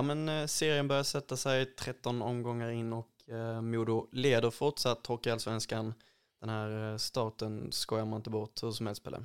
Ja 0.00 0.04
men 0.04 0.28
eh, 0.28 0.46
serien 0.46 0.88
börjar 0.88 1.02
sätta 1.02 1.36
sig 1.36 1.66
13 1.66 2.22
omgångar 2.22 2.70
in 2.70 2.92
och 2.92 3.08
eh, 3.28 3.60
Modo 3.60 4.08
leder 4.12 4.50
fortsatt 4.50 5.06
Hockeyallsvenskan. 5.06 5.94
Den 6.40 6.48
här 6.48 6.92
eh, 6.92 6.96
starten 6.96 7.72
skojar 7.72 8.04
man 8.04 8.16
inte 8.16 8.30
bort 8.30 8.62
hur 8.62 8.70
som 8.70 8.86
helst 8.86 9.04
Pelle. 9.04 9.24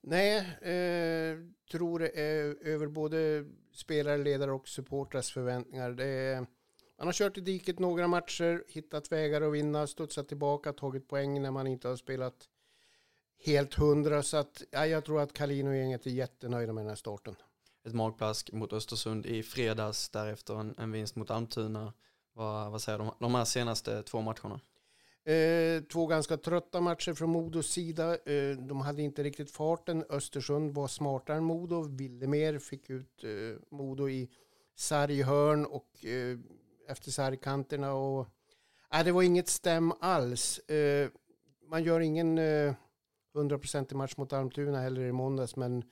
Nej, 0.00 0.38
eh, 0.38 1.38
tror 1.72 1.98
det 1.98 2.08
är 2.20 2.66
över 2.66 2.86
både 2.86 3.44
spelare, 3.72 4.18
ledare 4.18 4.52
och 4.52 4.68
supportras 4.68 5.30
förväntningar. 5.30 5.90
Det 5.90 6.06
är, 6.06 6.46
man 6.98 7.06
har 7.06 7.12
kört 7.12 7.38
i 7.38 7.40
diket 7.40 7.78
några 7.78 8.08
matcher, 8.08 8.64
hittat 8.68 9.12
vägar 9.12 9.42
att 9.42 9.52
vinna, 9.52 9.86
studsat 9.86 10.28
tillbaka, 10.28 10.72
tagit 10.72 11.08
poäng 11.08 11.42
när 11.42 11.50
man 11.50 11.66
inte 11.66 11.88
har 11.88 11.96
spelat 11.96 12.48
helt 13.44 13.74
hundra. 13.74 14.22
Så 14.22 14.36
att, 14.36 14.62
ja, 14.70 14.86
jag 14.86 15.04
tror 15.04 15.20
att 15.20 15.32
Kalin 15.32 15.66
och 15.66 15.76
gänget 15.76 16.06
är 16.06 16.10
jättenöjda 16.10 16.72
med 16.72 16.84
den 16.84 16.88
här 16.88 16.96
starten 16.96 17.36
ett 17.86 17.94
magplask 17.94 18.52
mot 18.52 18.72
Östersund 18.72 19.26
i 19.26 19.42
fredags, 19.42 20.08
därefter 20.08 20.60
en, 20.60 20.74
en 20.78 20.92
vinst 20.92 21.16
mot 21.16 21.30
Almtuna. 21.30 21.92
Vad, 22.32 22.70
vad 22.70 22.82
säger 22.82 22.98
de, 22.98 23.10
de 23.20 23.34
här 23.34 23.44
senaste 23.44 24.02
två 24.02 24.20
matcherna? 24.20 24.60
Eh, 25.24 25.82
två 25.82 26.06
ganska 26.06 26.36
trötta 26.36 26.80
matcher 26.80 27.12
från 27.12 27.30
Modos 27.30 27.66
sida. 27.66 28.12
Eh, 28.14 28.56
de 28.58 28.80
hade 28.80 29.02
inte 29.02 29.22
riktigt 29.22 29.50
farten. 29.50 30.04
Östersund 30.10 30.74
var 30.74 30.88
smartare 30.88 31.36
än 31.36 31.44
Modo, 31.44 31.82
ville 31.82 32.26
mer, 32.26 32.58
fick 32.58 32.90
ut 32.90 33.24
eh, 33.24 33.76
Modo 33.76 34.08
i 34.08 34.30
sarghörn 34.74 35.66
och 35.66 36.04
eh, 36.04 36.38
efter 36.88 37.10
sargkanterna. 37.10 37.92
Och, 37.92 38.26
eh, 38.92 39.04
det 39.04 39.12
var 39.12 39.22
inget 39.22 39.48
stäm 39.48 39.92
alls. 40.00 40.58
Eh, 40.58 41.08
man 41.70 41.84
gör 41.84 42.00
ingen 42.00 42.38
eh, 42.38 42.74
hundraprocentig 43.34 43.96
match 43.96 44.16
mot 44.16 44.32
Almtuna 44.32 44.80
heller 44.80 45.00
i 45.00 45.12
måndags, 45.12 45.56
men 45.56 45.84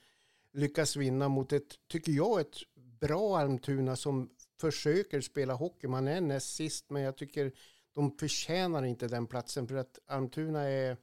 lyckas 0.55 0.95
vinna 0.95 1.29
mot 1.29 1.53
ett, 1.53 1.87
tycker 1.87 2.11
jag, 2.11 2.39
ett 2.39 2.57
bra 2.75 3.37
Almtuna 3.37 3.95
som 3.95 4.29
försöker 4.61 5.21
spela 5.21 5.53
hockey. 5.53 5.87
Man 5.87 6.07
är 6.07 6.21
näst 6.21 6.55
sist, 6.55 6.89
men 6.89 7.01
jag 7.01 7.17
tycker 7.17 7.51
de 7.93 8.17
förtjänar 8.17 8.83
inte 8.85 9.07
den 9.07 9.27
platsen 9.27 9.67
för 9.67 9.75
att 9.75 9.99
Almtuna 10.07 10.61
är 10.61 10.97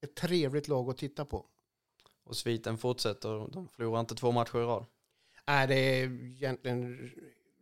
ett 0.00 0.14
trevligt 0.14 0.68
lag 0.68 0.90
att 0.90 0.98
titta 0.98 1.24
på. 1.24 1.46
Och 2.24 2.36
sviten 2.36 2.78
fortsätter, 2.78 3.48
de 3.52 3.68
förlorar 3.68 4.00
inte 4.00 4.14
två 4.14 4.32
matcher 4.32 4.58
i 4.58 4.62
rad. 4.62 4.86
Nej, 5.46 5.66
det 5.66 5.74
är 5.74 6.04
egentligen 6.24 7.10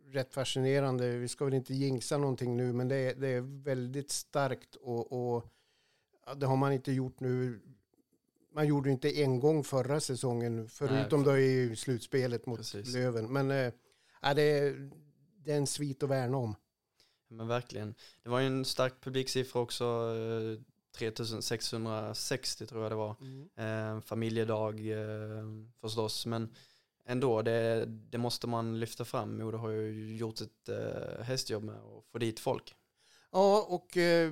rätt 0.05 0.33
fascinerande. 0.33 1.17
Vi 1.17 1.27
ska 1.27 1.45
väl 1.45 1.53
inte 1.53 1.73
jinxa 1.73 2.17
någonting 2.17 2.57
nu, 2.57 2.73
men 2.73 2.87
det 2.87 2.95
är, 2.95 3.15
det 3.15 3.27
är 3.27 3.63
väldigt 3.63 4.11
starkt 4.11 4.75
och, 4.75 5.11
och 5.11 5.45
det 6.35 6.45
har 6.45 6.55
man 6.55 6.73
inte 6.73 6.91
gjort 6.91 7.19
nu 7.19 7.61
man 8.53 8.67
gjorde 8.67 8.89
inte 8.89 9.21
en 9.21 9.39
gång 9.39 9.63
förra 9.63 9.99
säsongen, 9.99 10.69
förutom 10.69 11.19
Nej, 11.19 11.25
för... 11.25 11.31
då 11.31 11.37
i 11.37 11.75
slutspelet 11.75 12.45
mot 12.45 12.57
Precis. 12.57 12.93
Löven. 12.93 13.33
Men 13.33 13.51
äh, 13.51 13.73
det, 14.35 14.75
det 15.43 15.51
är 15.51 15.57
en 15.57 15.67
svit 15.67 16.03
att 16.03 16.09
värna 16.09 16.37
om. 16.37 16.55
Men 17.27 17.47
verkligen. 17.47 17.95
Det 18.23 18.29
var 18.29 18.39
ju 18.39 18.47
en 18.47 18.65
stark 18.65 18.93
publiksiffra 19.01 19.61
också. 19.61 20.15
3660 20.97 22.67
tror 22.67 22.83
jag 22.83 22.91
det 22.91 22.95
var. 22.95 23.15
Mm. 23.21 23.49
Eh, 23.55 24.01
familjedag 24.01 24.91
eh, 24.91 25.45
förstås. 25.81 26.25
Men 26.25 26.55
ändå, 27.05 27.41
det, 27.41 27.85
det, 27.85 28.17
måste 28.17 28.47
man 28.47 28.79
lyfta 28.79 29.05
fram. 29.05 29.37
Modo 29.37 29.57
har 29.57 29.69
ju 29.69 30.15
gjort 30.17 30.41
ett 30.41 30.69
eh, 30.69 31.23
hästjobb 31.23 31.63
med 31.63 31.75
att 31.75 32.05
få 32.11 32.17
dit 32.17 32.39
folk. 32.39 32.75
Ja, 33.31 33.65
och 33.69 33.97
eh, 33.97 34.31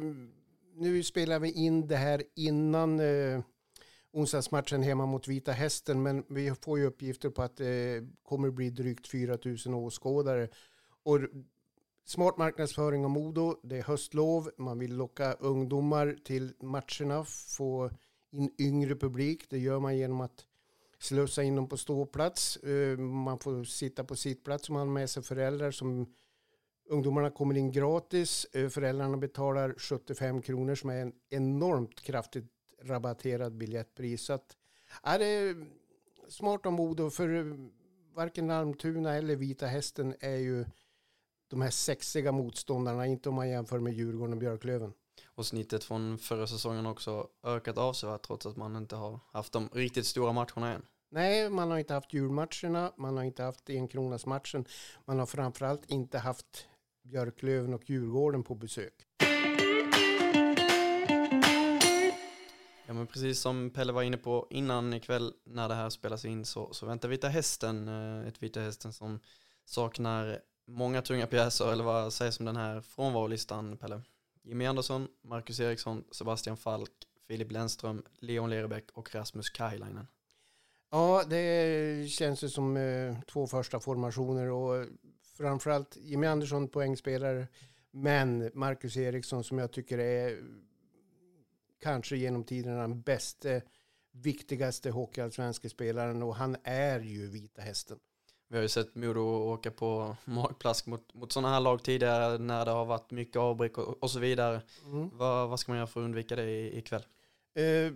nu 0.75 1.03
spelar 1.03 1.39
vi 1.39 1.51
in 1.51 1.87
det 1.87 1.97
här 1.97 2.23
innan 2.35 2.99
eh, 2.99 3.41
onsdagsmatchen 4.17 4.83
hemma 4.83 5.05
mot 5.05 5.27
Vita 5.27 5.51
Hästen. 5.51 6.03
Men 6.03 6.23
vi 6.29 6.53
får 6.61 6.79
ju 6.79 6.85
uppgifter 6.85 7.29
på 7.29 7.41
att 7.41 7.57
det 7.57 8.03
kommer 8.23 8.49
bli 8.49 8.69
drygt 8.69 9.07
4 9.07 9.37
000 9.65 9.75
åskådare. 9.75 10.47
Och 11.03 11.19
smart 12.05 12.37
marknadsföring 12.37 13.05
av 13.05 13.11
Modo, 13.11 13.55
det 13.63 13.77
är 13.77 13.83
höstlov, 13.83 14.51
man 14.57 14.79
vill 14.79 14.95
locka 14.95 15.33
ungdomar 15.33 16.17
till 16.25 16.53
matcherna, 16.61 17.25
få 17.57 17.89
in 18.31 18.51
yngre 18.59 18.95
publik. 18.95 19.49
Det 19.49 19.57
gör 19.57 19.79
man 19.79 19.97
genom 19.97 20.21
att 20.21 20.45
slussa 20.99 21.43
in 21.43 21.55
dem 21.55 21.69
på 21.69 21.77
ståplats. 21.77 22.57
Eh, 22.57 22.97
man 22.97 23.39
får 23.39 23.63
sitta 23.63 24.03
på 24.03 24.15
sittplats 24.15 24.69
om 24.69 24.73
man 24.73 24.87
har 24.87 24.93
med 24.93 25.09
sig 25.09 25.23
föräldrar 25.23 25.71
som 25.71 26.13
Ungdomarna 26.89 27.29
kommer 27.29 27.57
in 27.57 27.71
gratis. 27.71 28.45
Eh, 28.53 28.69
föräldrarna 28.69 29.17
betalar 29.17 29.75
75 29.77 30.41
kronor 30.41 30.75
som 30.75 30.89
är 30.89 31.01
en 31.01 31.13
enormt 31.29 32.01
kraftigt 32.01 32.56
rabatterad 32.81 33.53
biljettpris. 33.53 34.21
Så 34.21 34.33
att, 34.33 34.57
är 35.03 35.19
det 35.19 35.55
smart 36.29 36.65
av 36.65 36.73
Modo 36.73 37.09
för 37.09 37.55
varken 38.15 38.51
Almtuna 38.51 39.13
eller 39.15 39.35
Vita 39.35 39.65
Hästen 39.65 40.15
är 40.19 40.35
ju 40.37 40.65
de 41.47 41.61
här 41.61 41.69
sexiga 41.69 42.31
motståndarna, 42.31 43.05
inte 43.05 43.29
om 43.29 43.35
man 43.35 43.49
jämför 43.49 43.79
med 43.79 43.93
Djurgården 43.93 44.33
och 44.33 44.39
Björklöven. 44.39 44.93
Och 45.25 45.45
snittet 45.45 45.83
från 45.83 46.17
förra 46.17 46.47
säsongen 46.47 46.85
också 46.85 47.27
ökat 47.43 47.77
avsevärt 47.77 48.21
trots 48.27 48.45
att 48.45 48.57
man 48.57 48.75
inte 48.75 48.95
har 48.95 49.19
haft 49.31 49.53
de 49.53 49.69
riktigt 49.73 50.05
stora 50.05 50.31
matcherna 50.31 50.73
än. 50.73 50.85
Nej, 51.09 51.49
man 51.49 51.71
har 51.71 51.77
inte 51.77 51.93
haft 51.93 52.13
julmatcherna, 52.13 52.91
man 52.97 53.17
har 53.17 53.23
inte 53.23 53.43
haft 53.43 53.69
enkronasmatchen, 53.69 54.65
man 55.05 55.19
har 55.19 55.25
framförallt 55.25 55.85
inte 55.85 56.17
haft 56.17 56.67
Björklöven 57.03 57.73
och 57.73 57.89
Djurgården 57.89 58.43
på 58.43 58.55
besök. 58.55 58.93
Ja 62.87 62.93
men 62.93 63.07
precis 63.07 63.39
som 63.39 63.69
Pelle 63.69 63.93
var 63.93 64.03
inne 64.03 64.17
på 64.17 64.47
innan 64.49 64.93
ikväll 64.93 65.33
när 65.45 65.69
det 65.69 65.75
här 65.75 65.89
spelas 65.89 66.25
in 66.25 66.45
så, 66.45 66.73
så 66.73 66.85
väntar 66.85 67.09
Vita 67.09 67.27
Hästen, 67.27 67.87
eh, 67.87 68.27
ett 68.27 68.43
Vita 68.43 68.59
Hästen 68.59 68.93
som 68.93 69.19
saknar 69.65 70.39
många 70.67 71.01
tunga 71.01 71.27
pjäser 71.27 71.71
eller 71.71 71.83
vad 71.83 72.13
sägs 72.13 72.39
om 72.39 72.45
den 72.45 72.55
här 72.55 72.81
frånvarolistan 72.81 73.77
Pelle? 73.77 74.01
Jimmy 74.43 74.65
Andersson, 74.65 75.07
Marcus 75.23 75.59
Eriksson, 75.59 76.03
Sebastian 76.11 76.57
Falk, 76.57 76.91
Filip 77.27 77.51
Lennström, 77.51 78.03
Leon 78.19 78.49
Lerebäck 78.49 78.91
och 78.93 79.15
Rasmus 79.15 79.49
Kailainen. 79.49 80.07
Ja, 80.91 81.23
det 81.29 82.09
känns 82.09 82.43
ju 82.43 82.49
som 82.49 82.77
eh, 82.77 83.19
två 83.21 83.47
första 83.47 83.79
formationer 83.79 84.49
och 84.49 84.85
framförallt 85.37 85.97
Jimmy 85.97 86.27
Andersson 86.27 86.67
poängspelare 86.67 87.47
men 87.91 88.51
Marcus 88.53 88.97
Eriksson 88.97 89.43
som 89.43 89.57
jag 89.57 89.71
tycker 89.71 89.97
är 89.97 90.39
kanske 91.79 92.17
genom 92.17 92.43
tiderna 92.43 92.81
den 92.81 93.01
bästa, 93.01 93.49
viktigaste 94.11 94.89
hockeyallsvenska 94.89 95.69
spelaren 95.69 96.23
och 96.23 96.35
han 96.35 96.55
är 96.63 96.99
ju 96.99 97.27
Vita 97.27 97.61
Hästen. 97.61 97.99
Vi 98.49 98.55
har 98.55 98.63
ju 98.63 98.69
sett 98.69 98.95
Modo 98.95 99.21
åka 99.21 99.71
på 99.71 100.15
magplask 100.25 100.85
mot, 100.85 101.13
mot 101.13 101.31
sådana 101.31 101.53
här 101.53 101.59
lag 101.59 101.83
tidigare 101.83 102.37
när 102.37 102.65
det 102.65 102.71
har 102.71 102.85
varit 102.85 103.11
mycket 103.11 103.35
avbräck 103.35 103.77
och, 103.77 104.03
och 104.03 104.11
så 104.11 104.19
vidare. 104.19 104.61
Mm. 104.85 105.09
Vad, 105.13 105.49
vad 105.49 105.59
ska 105.59 105.71
man 105.71 105.77
göra 105.77 105.87
för 105.87 105.99
att 105.99 106.05
undvika 106.05 106.35
det 106.35 106.77
ikväll? 106.77 107.05
Eh, 107.55 107.93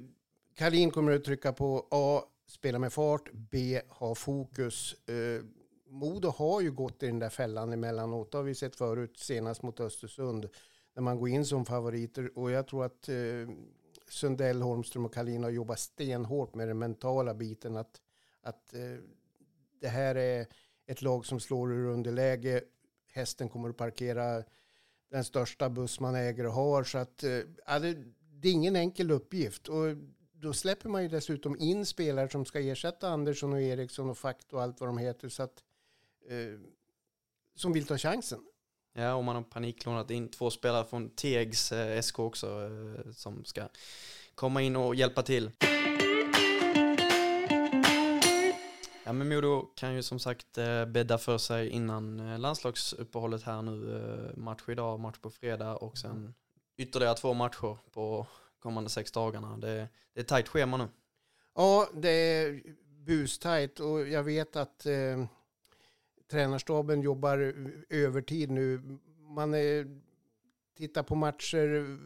Kalin 0.56 0.92
kommer 0.92 1.12
att 1.12 1.24
trycka 1.24 1.54
på 1.54 1.88
A, 1.92 2.24
spela 2.48 2.80
med 2.80 2.94
fart, 2.94 3.30
B, 3.34 3.82
ha 3.90 4.16
fokus. 4.16 4.96
Eh, 5.10 5.44
Modo 5.90 6.30
har 6.30 6.62
ju 6.62 6.72
gått 6.72 7.04
i 7.04 7.08
den 7.08 7.20
där 7.20 7.30
fällan 7.30 7.74
emellanåt. 7.74 8.32
Det 8.32 8.38
har 8.38 8.44
vi 8.44 8.56
sett 8.56 8.76
förut, 8.76 9.20
senast 9.20 9.62
mot 9.62 9.80
Östersund 9.80 10.50
när 10.94 11.02
man 11.02 11.20
går 11.20 11.30
in 11.30 11.46
som 11.46 11.66
favoriter. 11.66 12.38
Och 12.38 12.52
jag 12.52 12.68
tror 12.68 12.86
att 12.86 13.10
eh, 13.10 13.16
Sundell, 14.10 14.62
Holmström 14.62 15.06
och 15.06 15.14
Kalin 15.14 15.44
har 15.44 15.50
jobbat 15.50 15.80
stenhårt 15.80 16.56
med 16.56 16.68
den 16.68 16.80
mentala 16.80 17.34
biten. 17.34 17.78
Att, 17.78 18.02
att 18.42 18.74
eh, 18.74 18.98
det 19.80 19.88
här 19.88 20.16
är 20.16 20.48
ett 20.86 21.02
lag 21.02 21.26
som 21.26 21.40
slår 21.40 21.74
ur 21.74 21.86
underläge. 21.88 22.64
Hästen 23.14 23.50
kommer 23.50 23.70
att 23.70 23.78
parkera 23.78 24.44
den 25.10 25.24
största 25.24 25.70
buss 25.70 26.00
man 26.00 26.16
äger 26.16 26.46
och 26.46 26.54
har. 26.54 26.84
Så 26.84 26.98
att, 26.98 27.24
eh, 27.24 27.40
det, 27.82 28.04
det 28.32 28.48
är 28.48 28.54
ingen 28.54 28.76
enkel 28.76 29.12
uppgift. 29.12 29.68
Och 29.68 29.98
då 30.34 30.54
släpper 30.54 30.90
man 30.90 31.04
ju 31.04 31.10
dessutom 31.10 31.56
in 31.60 31.86
spelare 31.86 32.30
som 32.30 32.46
ska 32.46 32.60
ersätta 32.60 33.10
Andersson 33.10 33.54
och 33.54 33.62
Eriksson 33.62 34.10
och 34.10 34.18
Fakt 34.18 34.54
och 34.54 34.62
allt 34.62 34.80
vad 34.80 34.90
de 34.90 34.98
heter. 34.98 35.30
Så 35.30 35.44
att, 35.44 35.64
eh, 36.30 36.60
som 37.56 37.74
vill 37.74 37.88
ta 37.88 37.98
chansen. 37.98 38.40
Ja, 38.94 39.14
och 39.14 39.24
man 39.24 39.36
har 39.36 39.44
paniklånat 39.44 40.12
in 40.12 40.30
två 40.30 40.50
spelare 40.50 40.86
från 40.86 41.10
Tegs 41.10 41.72
eh, 41.72 42.02
SK 42.02 42.20
också 42.20 42.48
eh, 42.48 43.12
som 43.12 43.46
ska 43.46 43.68
komma 44.36 44.62
in 44.62 44.76
och 44.76 44.96
hjälpa 44.96 45.22
till. 45.22 45.52
Ja, 49.04 49.14
men 49.14 49.30
Modo 49.30 49.62
kan 49.76 49.96
ju 49.96 50.04
som 50.04 50.20
sagt 50.20 50.58
eh, 50.58 50.86
bädda 50.86 51.18
för 51.18 51.38
sig 51.38 51.70
innan 51.70 52.20
eh, 52.20 52.40
landslagsuppehållet 52.40 53.44
här 53.44 53.62
nu. 53.62 53.96
Eh, 53.96 54.38
match 54.38 54.62
idag, 54.68 55.00
match 55.00 55.18
på 55.22 55.30
fredag 55.30 55.76
och 55.76 55.98
sen 55.98 56.12
mm. 56.12 56.34
ytterligare 56.78 57.16
två 57.16 57.34
matcher 57.34 57.78
på 57.92 58.28
kommande 58.60 58.90
sex 58.90 59.12
dagarna. 59.12 59.58
Det, 59.58 59.88
det 60.14 60.20
är 60.20 60.24
tajt 60.24 60.48
schema 60.48 60.78
nu. 60.78 60.88
Ja, 61.56 61.90
det 61.94 62.10
är 62.10 62.62
bustajt 63.06 63.80
och 63.80 64.08
jag 64.08 64.24
vet 64.24 64.56
att 64.56 64.86
eh, 64.86 65.26
tränarstaben 66.32 67.02
jobbar 67.02 67.54
övertid 67.90 68.52
nu. 68.52 68.82
Man 69.20 69.54
är, 69.54 70.02
tittar 70.78 71.04
på 71.04 71.16
matcher 71.16 71.98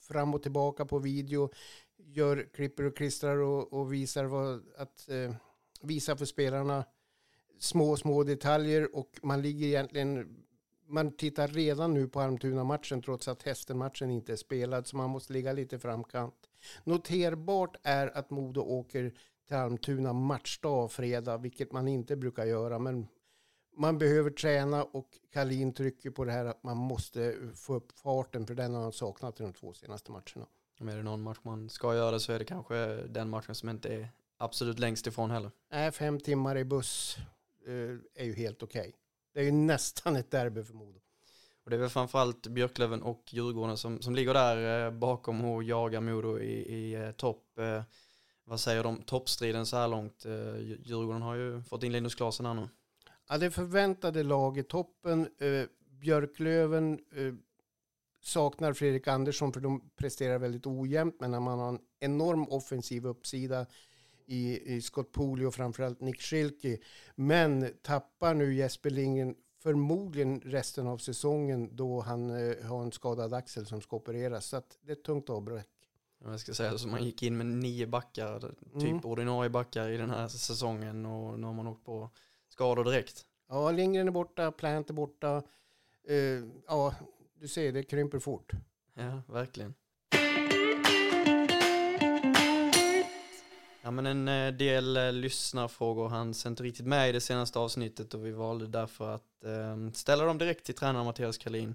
fram 0.00 0.34
och 0.34 0.42
tillbaka 0.42 0.84
på 0.84 0.98
video, 0.98 1.50
gör 1.96 2.48
klipper 2.54 2.84
och 2.84 2.96
klistrar 2.96 3.36
och, 3.36 3.72
och 3.72 3.92
visar 3.92 4.24
vad 4.24 4.62
att 4.76 5.08
eh, 5.08 5.34
visa 5.82 6.16
för 6.16 6.24
spelarna 6.24 6.84
små, 7.58 7.96
små 7.96 8.22
detaljer 8.24 8.96
och 8.96 9.18
man 9.22 9.42
ligger 9.42 9.66
egentligen 9.66 10.44
man 10.90 11.12
tittar 11.12 11.48
redan 11.48 11.94
nu 11.94 12.08
på 12.08 12.20
Almtuna-matchen 12.20 13.02
trots 13.02 13.28
att 13.28 13.42
Hästen-matchen 13.42 14.10
inte 14.10 14.32
är 14.32 14.36
spelad 14.36 14.86
så 14.86 14.96
man 14.96 15.10
måste 15.10 15.32
ligga 15.32 15.52
lite 15.52 15.78
framkant. 15.78 16.34
Noterbart 16.84 17.76
är 17.82 18.18
att 18.18 18.30
Modo 18.30 18.60
åker 18.60 19.14
till 19.46 19.56
Almtuna 19.56 20.12
matchdag 20.12 20.92
fredag, 20.92 21.38
vilket 21.38 21.72
man 21.72 21.88
inte 21.88 22.16
brukar 22.16 22.44
göra. 22.44 22.78
Men 22.78 23.06
man 23.78 23.98
behöver 23.98 24.30
träna 24.30 24.84
och 24.84 25.18
Kalin 25.32 25.72
trycker 25.72 26.10
på 26.10 26.24
det 26.24 26.32
här 26.32 26.44
att 26.44 26.62
man 26.62 26.76
måste 26.76 27.34
få 27.54 27.74
upp 27.74 27.92
farten 27.92 28.46
för 28.46 28.54
den 28.54 28.74
har 28.74 28.82
han 28.82 28.92
saknat 28.92 29.40
i 29.40 29.42
de 29.42 29.52
två 29.52 29.72
senaste 29.72 30.12
matcherna. 30.12 30.46
Om 30.80 30.88
är 30.88 30.96
det 30.96 31.02
någon 31.02 31.22
match 31.22 31.38
man 31.42 31.68
ska 31.68 31.94
göra 31.94 32.18
så 32.18 32.32
är 32.32 32.38
det 32.38 32.44
kanske 32.44 32.96
den 32.96 33.30
matchen 33.30 33.54
som 33.54 33.68
inte 33.68 33.88
är 33.88 34.08
absolut 34.36 34.78
längst 34.78 35.06
ifrån 35.06 35.30
heller. 35.30 35.50
Nej, 35.70 35.92
fem 35.92 36.20
timmar 36.20 36.58
i 36.58 36.64
buss 36.64 37.16
eh, 37.66 38.22
är 38.22 38.24
ju 38.24 38.34
helt 38.34 38.62
okej. 38.62 38.80
Okay. 38.80 38.92
Det 39.32 39.40
är 39.40 39.44
ju 39.44 39.52
nästan 39.52 40.16
ett 40.16 40.30
derby 40.30 40.64
för 40.64 40.74
Modo. 40.74 41.00
Och 41.64 41.70
det 41.70 41.76
är 41.76 41.80
väl 41.80 41.88
framförallt 41.88 42.46
Björklöven 42.46 43.02
och 43.02 43.22
Djurgården 43.30 43.76
som, 43.76 44.02
som 44.02 44.14
ligger 44.14 44.34
där 44.34 44.86
eh, 44.86 44.90
bakom 44.90 45.44
och 45.44 45.62
jagar 45.62 46.00
Modo 46.00 46.38
i, 46.38 46.52
i 46.52 46.94
eh, 46.94 47.10
topp. 47.10 47.44
Vad 48.44 48.60
säger 48.60 48.82
de 48.82 49.02
toppstriden 49.02 49.66
så 49.66 49.76
här 49.76 49.88
långt? 49.88 50.26
Djurgården 50.82 51.22
har 51.22 51.34
ju 51.34 51.62
fått 51.62 51.82
in 51.82 51.92
Linus 51.92 52.14
Klasen 52.14 52.46
här 52.46 52.54
nu. 52.54 52.68
Ja, 53.28 53.38
det 53.38 53.50
förväntade 53.50 54.22
lag 54.22 54.58
i 54.58 54.62
toppen. 54.62 55.20
Eh, 55.38 55.64
Björklöven 56.00 57.00
eh, 57.16 57.34
saknar 58.20 58.72
Fredrik 58.72 59.08
Andersson 59.08 59.52
för 59.52 59.60
de 59.60 59.90
presterar 59.96 60.38
väldigt 60.38 60.66
ojämnt. 60.66 61.16
Men 61.20 61.30
när 61.30 61.40
man 61.40 61.58
har 61.58 61.68
en 61.68 61.78
enorm 62.00 62.48
offensiv 62.48 63.06
uppsida 63.06 63.66
i, 64.26 64.74
i 64.74 64.82
Scott 64.82 65.12
Pooley 65.12 65.46
och 65.46 65.54
framförallt 65.54 66.00
Nick 66.00 66.20
Schilke. 66.20 66.78
Men 67.14 67.70
tappar 67.82 68.34
nu 68.34 68.54
Jesper 68.54 68.90
Lindgren 68.90 69.34
förmodligen 69.62 70.40
resten 70.40 70.86
av 70.86 70.98
säsongen 70.98 71.76
då 71.76 72.00
han 72.00 72.30
eh, 72.30 72.66
har 72.66 72.82
en 72.82 72.92
skadad 72.92 73.34
axel 73.34 73.66
som 73.66 73.80
ska 73.80 73.96
opereras. 73.96 74.46
Så 74.46 74.62
det 74.82 74.92
är 74.92 74.96
ett 74.96 75.04
tungt 75.04 75.30
avbräck. 75.30 75.68
Jag 76.24 76.40
ska 76.40 76.54
säga 76.54 76.78
så 76.78 76.88
man 76.88 77.04
gick 77.04 77.22
in 77.22 77.36
med 77.36 77.46
nio 77.46 77.86
backar, 77.86 78.40
typ 78.72 78.82
mm. 78.82 79.00
ordinarie 79.04 79.50
backar 79.50 79.88
i 79.88 79.96
den 79.96 80.10
här 80.10 80.28
säsongen 80.28 81.06
och 81.06 81.40
nu 81.40 81.46
har 81.46 81.54
man 81.54 81.66
åkt 81.66 81.84
på 81.84 82.10
skador 82.58 82.84
direkt. 82.84 83.26
Ja, 83.48 83.70
Lindgren 83.70 84.08
är 84.08 84.12
borta, 84.12 84.52
Plant 84.52 84.90
är 84.90 84.94
borta. 84.94 85.42
Uh, 86.10 86.44
ja, 86.66 86.94
du 87.34 87.48
ser, 87.48 87.72
det 87.72 87.82
krymper 87.82 88.18
fort. 88.18 88.52
Ja, 88.94 89.22
verkligen. 89.28 89.74
Ja, 93.82 93.90
men 93.90 94.06
en 94.06 94.28
eh, 94.28 94.52
del 94.52 94.96
eh, 94.96 95.12
lyssnarfrågor 95.12 96.08
hanns 96.08 96.46
inte 96.46 96.62
riktigt 96.62 96.86
med 96.86 97.08
i 97.08 97.12
det 97.12 97.20
senaste 97.20 97.58
avsnittet 97.58 98.14
och 98.14 98.26
vi 98.26 98.30
valde 98.30 98.66
därför 98.66 99.14
att 99.14 99.44
eh, 99.44 99.92
ställa 99.92 100.24
dem 100.24 100.38
direkt 100.38 100.64
till 100.64 100.74
tränaren 100.74 101.06
Mattias 101.06 101.38
Kalin. 101.38 101.74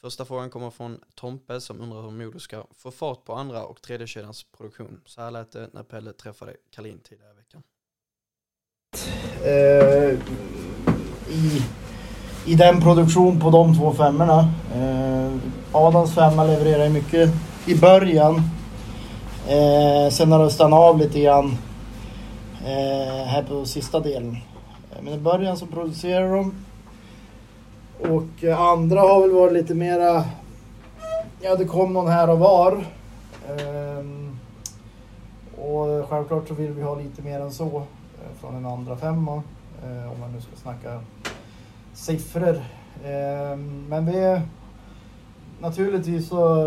Första 0.00 0.24
frågan 0.24 0.50
kommer 0.50 0.70
från 0.70 1.00
Tompe 1.14 1.60
som 1.60 1.80
undrar 1.80 2.02
hur 2.02 2.10
Modo 2.10 2.38
ska 2.38 2.66
få 2.74 2.90
fart 2.90 3.24
på 3.24 3.34
andra 3.34 3.64
och 3.64 3.82
tredje 3.82 4.06
kedjans 4.06 4.44
produktion. 4.44 5.00
Så 5.06 5.20
här 5.20 5.30
lät 5.30 5.52
det 5.52 5.68
när 5.72 5.82
Pelle 5.82 6.12
träffade 6.12 6.56
Kalin 6.70 7.00
tidigare 7.00 7.32
i 7.32 7.36
veckan. 7.36 7.62
Eh, 9.44 10.18
i, 11.28 11.62
I 12.46 12.54
den 12.54 12.80
produktion 12.80 13.40
på 13.40 13.50
de 13.50 13.76
två 13.78 13.92
femmorna. 13.92 14.52
Eh, 14.76 15.32
Adams 15.72 16.14
femma 16.14 16.44
levererar 16.44 16.88
mycket 16.88 17.30
i 17.66 17.74
början 17.74 18.42
Eh, 19.48 20.10
sen 20.10 20.32
har 20.32 20.44
det 20.44 20.50
stannat 20.50 20.80
av 20.80 20.98
lite 20.98 21.20
grann 21.20 21.58
eh, 22.64 23.24
här 23.26 23.42
på 23.42 23.64
sista 23.64 24.00
delen. 24.00 24.36
Men 25.02 25.14
i 25.14 25.18
början 25.18 25.56
så 25.56 25.66
producerar 25.66 26.36
de. 26.36 26.54
Och 28.00 28.44
eh, 28.44 28.60
andra 28.60 29.00
har 29.00 29.20
väl 29.20 29.30
varit 29.30 29.52
lite 29.52 29.74
mera... 29.74 30.24
Ja, 31.40 31.56
det 31.56 31.64
kom 31.64 31.92
någon 31.92 32.08
här 32.08 32.30
och 32.30 32.38
var. 32.38 32.84
Ehm, 33.48 34.36
och 35.56 36.08
självklart 36.08 36.48
så 36.48 36.54
vill 36.54 36.72
vi 36.72 36.82
ha 36.82 36.94
lite 36.94 37.22
mer 37.22 37.40
än 37.40 37.52
så 37.52 37.82
Eh, 38.22 38.36
från 38.40 38.54
en 38.56 38.66
andra 38.66 38.96
femma. 38.96 39.42
Eh, 39.84 40.12
om 40.12 40.20
man 40.20 40.32
nu 40.32 40.40
ska 40.40 40.56
snacka 40.56 41.00
siffror. 41.94 42.56
Eh, 43.04 43.56
men 43.88 44.06
vi... 44.06 44.40
Naturligtvis 45.60 46.28
så 46.28 46.66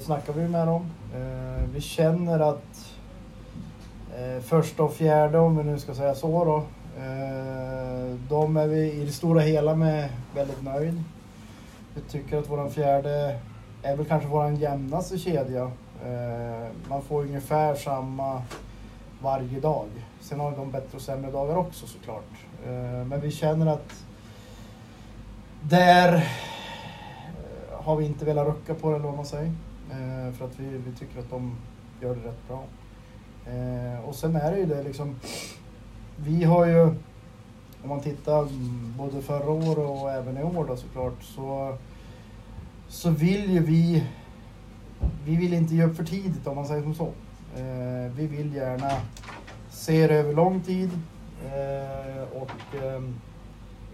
snackar 0.00 0.32
vi 0.32 0.48
med 0.48 0.66
dem. 0.66 0.90
Vi 1.74 1.80
känner 1.80 2.40
att 2.40 2.94
första 4.42 4.82
och 4.82 4.92
fjärde, 4.92 5.38
om 5.38 5.56
vi 5.56 5.64
nu 5.64 5.78
ska 5.78 5.94
säga 5.94 6.14
så 6.14 6.44
då, 6.44 6.62
de 8.28 8.56
är 8.56 8.66
vi 8.66 8.92
i 8.92 9.04
det 9.04 9.12
stora 9.12 9.40
hela 9.40 9.74
med 9.74 10.08
väldigt 10.34 10.62
nöjd. 10.62 11.02
Vi 11.94 12.00
tycker 12.00 12.38
att 12.38 12.50
våran 12.50 12.70
fjärde 12.70 13.38
är 13.82 13.96
väl 13.96 14.06
kanske 14.06 14.28
våran 14.28 14.56
jämnaste 14.56 15.18
kedja. 15.18 15.70
man 16.88 17.02
får 17.02 17.22
ungefär 17.22 17.74
samma 17.74 18.42
varje 19.22 19.60
dag. 19.60 19.88
Sen 20.20 20.40
har 20.40 20.56
de 20.56 20.70
bättre 20.70 20.96
och 20.96 21.02
sämre 21.02 21.30
dagar 21.30 21.56
också 21.56 21.86
såklart. 21.86 22.46
Eh, 22.66 23.04
men 23.06 23.20
vi 23.20 23.30
känner 23.30 23.66
att 23.66 24.04
där 25.62 26.14
eh, 26.14 27.84
har 27.84 27.96
vi 27.96 28.06
inte 28.06 28.24
velat 28.24 28.46
rucka 28.46 28.74
på 28.74 28.90
det, 28.90 28.96
eller 28.96 29.06
vad 29.06 29.16
man 29.16 29.26
säger. 29.26 29.52
Eh, 29.90 30.32
för 30.32 30.44
att 30.44 30.60
vi, 30.60 30.64
vi 30.64 30.92
tycker 30.98 31.18
att 31.18 31.30
de 31.30 31.56
gör 32.00 32.14
det 32.14 32.28
rätt 32.28 32.48
bra. 32.48 32.64
Och 34.04 34.14
sen 34.14 34.36
är 34.36 34.52
det 34.52 34.58
ju 34.58 34.66
det 34.66 34.82
liksom, 34.82 35.16
vi 36.16 36.44
har 36.44 36.66
ju, 36.66 36.82
om 37.82 37.88
man 37.88 38.00
tittar 38.00 38.48
både 38.98 39.22
förra 39.22 39.50
året 39.50 39.78
och 39.78 40.10
även 40.10 40.38
i 40.38 40.42
år 40.42 40.64
då 40.64 40.76
såklart, 40.76 41.22
så, 41.22 41.76
så 42.88 43.10
vill 43.10 43.50
ju 43.50 43.60
vi, 43.60 44.06
vi 45.24 45.36
vill 45.36 45.54
inte 45.54 45.74
ge 45.74 45.84
upp 45.84 45.96
för 45.96 46.04
tidigt 46.04 46.46
om 46.46 46.56
man 46.56 46.66
säger 46.66 46.82
som 46.82 46.94
så. 46.94 47.12
Eh, 47.56 48.12
vi 48.16 48.26
vill 48.26 48.54
gärna 48.54 48.90
se 49.70 50.06
det 50.06 50.14
över 50.14 50.34
lång 50.34 50.60
tid 50.60 50.90
eh, 51.44 52.42
och 52.42 52.84
eh, 52.84 53.02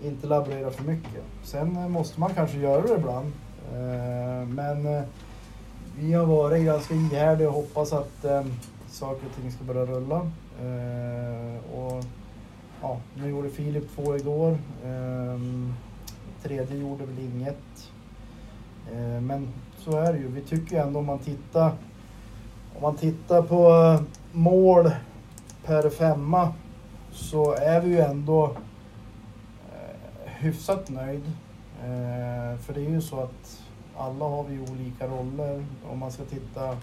inte 0.04 0.26
laborera 0.26 0.70
för 0.70 0.84
mycket. 0.84 1.24
Sen 1.42 1.76
eh, 1.76 1.88
måste 1.88 2.20
man 2.20 2.34
kanske 2.34 2.58
göra 2.58 2.82
det 2.82 2.94
ibland. 2.94 3.32
Eh, 3.72 4.48
men 4.48 4.86
eh, 4.86 5.02
vi 5.98 6.12
har 6.12 6.26
varit 6.26 6.64
ganska 6.64 6.94
ihärdiga 6.94 7.48
och 7.48 7.54
hoppas 7.54 7.92
att 7.92 8.24
eh, 8.24 8.44
saker 8.88 9.26
och 9.26 9.36
ting 9.40 9.52
ska 9.52 9.64
börja 9.64 9.86
rulla. 9.86 10.30
Eh, 10.62 11.78
och, 11.78 12.04
ja, 12.82 13.00
nu 13.14 13.28
gjorde 13.28 13.50
Filip 13.50 13.94
två 13.94 14.16
igår. 14.16 14.58
Eh, 14.84 15.40
tredje 16.42 16.76
gjorde 16.76 17.06
väl 17.06 17.18
inget. 17.18 17.90
Eh, 18.92 19.20
men 19.20 19.48
så 19.78 19.96
är 19.96 20.12
det 20.12 20.18
ju. 20.18 20.28
Vi 20.28 20.40
tycker 20.40 20.82
ändå 20.82 20.98
om 20.98 21.06
man 21.06 21.18
tittar 21.18 21.72
om 22.76 22.82
man 22.82 22.96
tittar 22.96 23.42
på 23.42 23.70
eh, 23.70 24.00
mål 24.32 24.90
per 25.64 25.90
femma 25.90 26.52
så 27.12 27.52
är 27.52 27.80
vi 27.80 27.88
ju 27.88 28.00
ändå 28.00 28.44
eh, 29.72 29.96
hyfsat 30.24 30.90
nöjd. 30.90 31.22
Eh, 31.80 32.58
för 32.58 32.74
det 32.74 32.80
är 32.80 32.90
ju 32.90 33.00
så 33.00 33.20
att 33.20 33.62
alla 33.96 34.24
har 34.24 34.44
vi 34.44 34.58
olika 34.58 35.06
roller. 35.06 35.66
Om 35.90 35.98
man 35.98 36.12
ska 36.12 36.24
titta, 36.24 36.76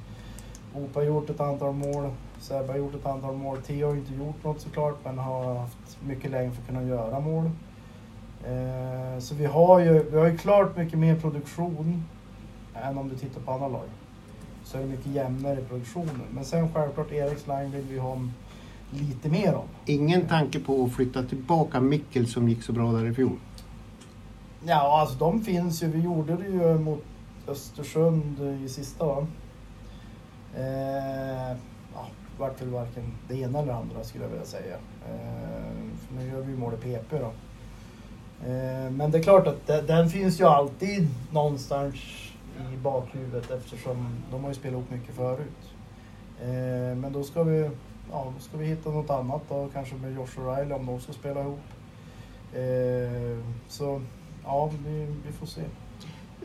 Opa 0.76 1.00
har 1.00 1.04
gjort 1.04 1.30
ett 1.30 1.40
antal 1.40 1.74
mål, 1.74 2.10
Sebbe 2.40 2.72
har 2.72 2.78
gjort 2.78 2.96
ett 2.96 3.06
antal 3.06 3.36
mål. 3.36 3.58
Theo 3.58 3.88
har 3.88 3.96
inte 3.96 4.14
gjort 4.14 4.44
något 4.44 4.62
såklart, 4.62 4.98
men 5.04 5.18
har 5.18 5.56
haft 5.56 5.98
mycket 6.04 6.32
längre 6.32 6.52
för 6.52 6.62
att 6.62 6.68
kunna 6.68 6.84
göra 6.84 7.20
mål. 7.20 7.50
Så 9.20 9.36
vi 9.36 9.46
har, 9.46 9.80
ju, 9.80 10.10
vi 10.12 10.20
har 10.20 10.28
ju 10.28 10.38
klart 10.38 10.78
mycket 10.78 11.00
mer 11.00 11.20
produktion 11.20 12.06
än 12.76 12.98
om 12.98 13.10
du 13.10 13.16
tittar 13.16 13.42
på 13.42 13.52
andra 13.52 13.68
lag. 13.68 13.88
Så 14.64 14.78
är 14.78 14.82
det 14.82 14.88
mycket 14.88 15.06
jämnare 15.06 15.60
i 15.60 15.64
produktionen. 15.64 16.22
Men 16.32 16.46
sen 16.46 16.74
självklart 16.74 17.12
Eriks 17.12 17.48
line 17.48 17.72
vill 17.72 17.86
vi 17.90 18.00
ha 18.00 18.18
lite 18.90 19.30
mer 19.30 19.54
om. 19.56 19.66
Ingen 19.86 20.28
tanke 20.28 20.60
på 20.60 20.84
att 20.84 20.92
flytta 20.94 21.24
tillbaka 21.24 21.80
Mikkel 21.82 22.28
som 22.28 22.50
gick 22.50 22.64
så 22.64 22.72
bra 22.74 22.92
där 22.92 23.06
i 23.06 23.14
fjol? 23.14 23.38
Ja, 24.66 25.00
alltså 25.02 25.18
de 25.18 25.42
finns 25.42 25.84
ju. 25.84 25.88
Vi 25.88 26.00
gjorde 26.02 26.36
det 26.36 26.48
ju 26.48 26.80
mot 26.80 27.04
Östersund 27.48 28.40
i 28.66 28.70
sista 28.70 29.06
va? 29.06 29.28
Eh, 30.58 31.58
ja, 31.94 32.08
vart 32.38 32.62
väl 32.62 32.70
varken 32.70 33.04
det 33.28 33.36
ena 33.36 33.60
eller 33.60 33.74
andra 33.74 34.04
skulle 34.04 34.24
jag 34.24 34.32
vilja 34.32 34.46
säga. 34.46 34.76
Eh, 35.10 35.74
Nu 36.18 36.28
gör 36.28 36.42
vi 36.42 36.56
mål 36.56 36.74
i 36.74 36.78
PP 36.78 37.20
då. 37.20 37.32
Eh, 38.50 38.92
men 38.92 39.12
det 39.12 39.18
är 39.18 39.24
klart 39.24 39.48
att 39.48 39.68
den, 39.68 39.86
den 39.86 40.10
finns 40.10 40.40
ju 40.40 40.46
alltid 40.46 41.08
någonstans 41.32 41.96
i 42.74 42.78
bakhuvudet 42.78 43.52
eftersom 43.52 44.08
de 44.32 44.42
har 44.44 44.50
ju 44.50 44.56
spelat 44.56 44.74
ihop 44.74 44.92
mycket 44.92 45.16
förut. 45.16 45.74
Eh, 46.42 46.98
men 46.98 47.14
då 47.14 47.24
ska 47.24 47.44
vi, 47.44 47.70
ja, 48.12 48.34
då 48.36 48.44
ska 48.44 48.58
vi 48.58 48.66
hitta 48.66 48.90
något 48.90 49.10
annat 49.10 49.42
då, 49.50 49.70
kanske 49.74 49.96
med 49.96 50.16
Josh 50.16 50.40
O'Reilly 50.40 50.74
om 50.74 50.86
de 50.86 51.00
ska 51.00 51.14
spela 51.14 51.42
ihop. 51.42 51.60
Eh, 52.54 53.38
så 53.68 54.02
ja, 54.44 54.72
vi, 54.86 55.08
vi 55.26 55.32
får 55.32 55.46
se. 55.46 55.62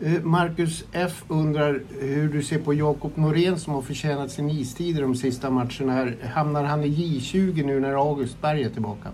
Eh, 0.03 0.23
Marcus 0.23 0.85
F 0.93 1.25
undrar 1.29 1.83
hur 2.01 2.33
du 2.33 2.43
ser 2.43 2.59
på 2.59 2.75
Jakob 2.75 3.13
Norén 3.15 3.59
som 3.59 3.75
har 3.75 3.83
förtjänat 3.83 4.31
sin 4.31 4.51
istid 4.51 4.99
i 4.99 5.01
de 5.01 5.15
sista 5.15 5.51
matcherna. 5.51 5.93
Här. 5.93 6.17
Hamnar 6.35 6.65
han 6.65 6.85
i 6.85 6.89
J20 6.89 7.65
nu 7.65 7.81
när 7.81 7.93
August 7.93 8.41
Berg 8.41 8.63
är 8.63 8.71
tillbaka? 8.71 9.09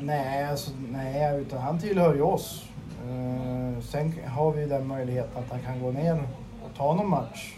Nej, 0.00 0.44
alltså, 0.44 0.70
nej, 0.92 1.40
utan 1.40 1.58
han 1.58 1.78
tillhör 1.78 2.14
ju 2.14 2.22
oss. 2.22 2.64
Eh, 3.10 3.80
sen 3.82 4.12
har 4.26 4.52
vi 4.52 4.66
den 4.66 4.86
möjligheten 4.86 5.42
att 5.42 5.50
han 5.50 5.60
kan 5.60 5.82
gå 5.82 5.90
ner 5.90 6.22
och 6.64 6.76
ta 6.76 6.94
någon 6.94 7.10
match 7.10 7.54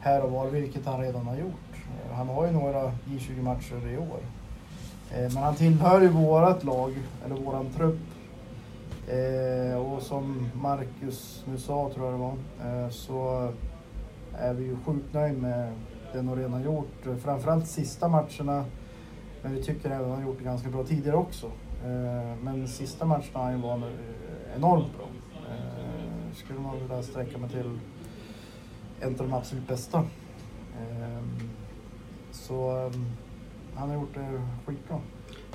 här 0.00 0.22
och 0.22 0.30
var, 0.30 0.46
vilket 0.46 0.86
han 0.86 1.00
redan 1.00 1.26
har 1.26 1.36
gjort. 1.36 1.74
Eh, 1.74 2.16
han 2.16 2.28
har 2.28 2.46
ju 2.46 2.52
några 2.52 2.92
J20 3.06 3.42
matcher 3.42 3.88
i 3.88 3.98
år. 3.98 4.20
Eh, 5.14 5.34
men 5.34 5.36
han 5.36 5.54
tillhör 5.54 6.00
ju 6.00 6.08
vårat 6.08 6.64
lag, 6.64 6.92
eller 7.24 7.36
våran 7.36 7.70
trupp. 7.76 7.98
Och 9.86 10.02
som 10.02 10.50
Marcus 10.54 11.44
nu 11.48 11.58
sa, 11.58 11.90
tror 11.94 12.06
jag 12.06 12.14
det 12.14 12.18
var, 12.18 12.90
så 12.90 13.52
är 14.38 14.54
vi 14.54 14.64
ju 14.64 14.76
sjukt 14.86 15.14
nöjda 15.14 15.38
med 15.38 15.72
det 16.12 16.22
Norén 16.22 16.52
har 16.52 16.60
gjort. 16.60 17.22
Framförallt 17.22 17.66
sista 17.66 18.08
matcherna 18.08 18.64
men 19.42 19.54
vi 19.54 19.62
tycker 19.62 19.90
även 19.90 20.00
att 20.00 20.08
han 20.08 20.22
har 20.22 20.30
gjort 20.30 20.38
det 20.38 20.44
ganska 20.44 20.68
bra 20.68 20.84
tidigare 20.84 21.16
också. 21.16 21.50
Men 22.42 22.68
sista 22.68 23.04
matchen 23.04 23.30
har 23.32 23.42
han 23.42 23.60
varit 23.60 23.82
enormt 24.56 24.96
bra. 24.96 25.08
Eh, 25.48 26.34
skulle 26.34 26.60
man 26.60 26.80
vilja 26.80 27.02
sträcka 27.02 27.38
mig 27.38 27.50
till 27.50 27.78
en 29.00 29.08
av 29.08 29.16
de 29.16 29.32
absolut 29.32 29.68
bästa. 29.68 29.98
Eh, 30.78 31.24
så 32.32 32.90
han 33.74 33.88
har 33.88 33.96
gjort 33.96 34.14
det 34.14 34.42
skitbra. 34.66 35.00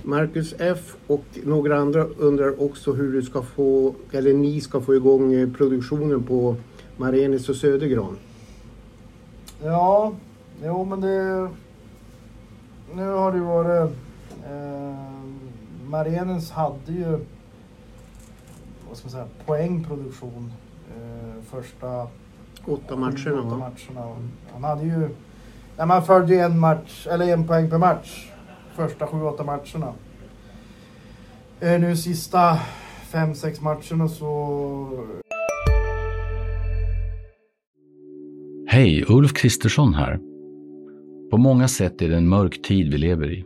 Marcus 0.04 0.56
F 0.60 0.96
och 1.08 1.26
några 1.44 1.78
andra 1.78 2.04
undrar 2.04 2.64
också 2.64 2.94
hur 2.94 3.14
du 3.14 3.22
ska 3.22 3.42
få, 3.42 3.96
eller 4.12 4.34
ni 4.34 4.62
ska 4.62 4.82
få 4.82 4.96
igång 4.96 5.54
produktionen 5.54 6.24
på 6.24 6.56
Marenis 6.98 7.50
och 7.50 7.56
Södergran. 7.56 8.18
Ja, 9.64 10.14
jo 10.64 10.86
men 10.86 11.02
det 11.02 11.50
nu 12.96 13.08
har 13.08 13.32
det 13.32 13.40
varit... 13.40 13.92
Eh, 14.46 14.96
Marenens 15.88 16.52
hade 16.52 16.92
ju 16.92 17.20
vad 18.88 18.98
ska 18.98 19.06
man 19.06 19.12
säga, 19.12 19.28
poängproduktion 19.46 20.52
eh, 20.96 21.44
första 21.44 22.08
åtta 22.66 22.96
matcherna. 22.96 23.42
Åtta 23.42 23.58
matcherna. 23.58 24.16
Han 24.54 24.64
hade 24.64 24.84
ju... 24.84 25.10
Nej, 25.78 25.88
man 25.88 26.06
följde 26.06 26.34
ju 26.34 26.40
en 26.40 26.60
match, 26.60 27.08
eller 27.08 27.34
en 27.34 27.48
poäng 27.48 27.70
per 27.70 27.78
match 27.78 28.32
första 28.76 29.08
sju, 29.08 29.22
åtta 29.22 29.44
matcherna. 29.44 29.94
Eh, 31.60 31.80
nu 31.82 31.96
sista 31.96 32.60
fem, 33.12 33.36
sex 33.36 33.62
matcherna 33.62 34.08
så... 34.08 35.08
Hej, 38.68 39.06
Ulf 39.08 39.34
Kristersson 39.34 39.94
här. 39.94 40.20
På 41.32 41.38
många 41.38 41.68
sätt 41.68 42.02
är 42.02 42.10
det 42.10 42.18
en 42.18 42.30
mörk 42.30 42.62
tid 42.62 42.92
vi 42.92 42.98
lever 42.98 43.32
i. 43.32 43.46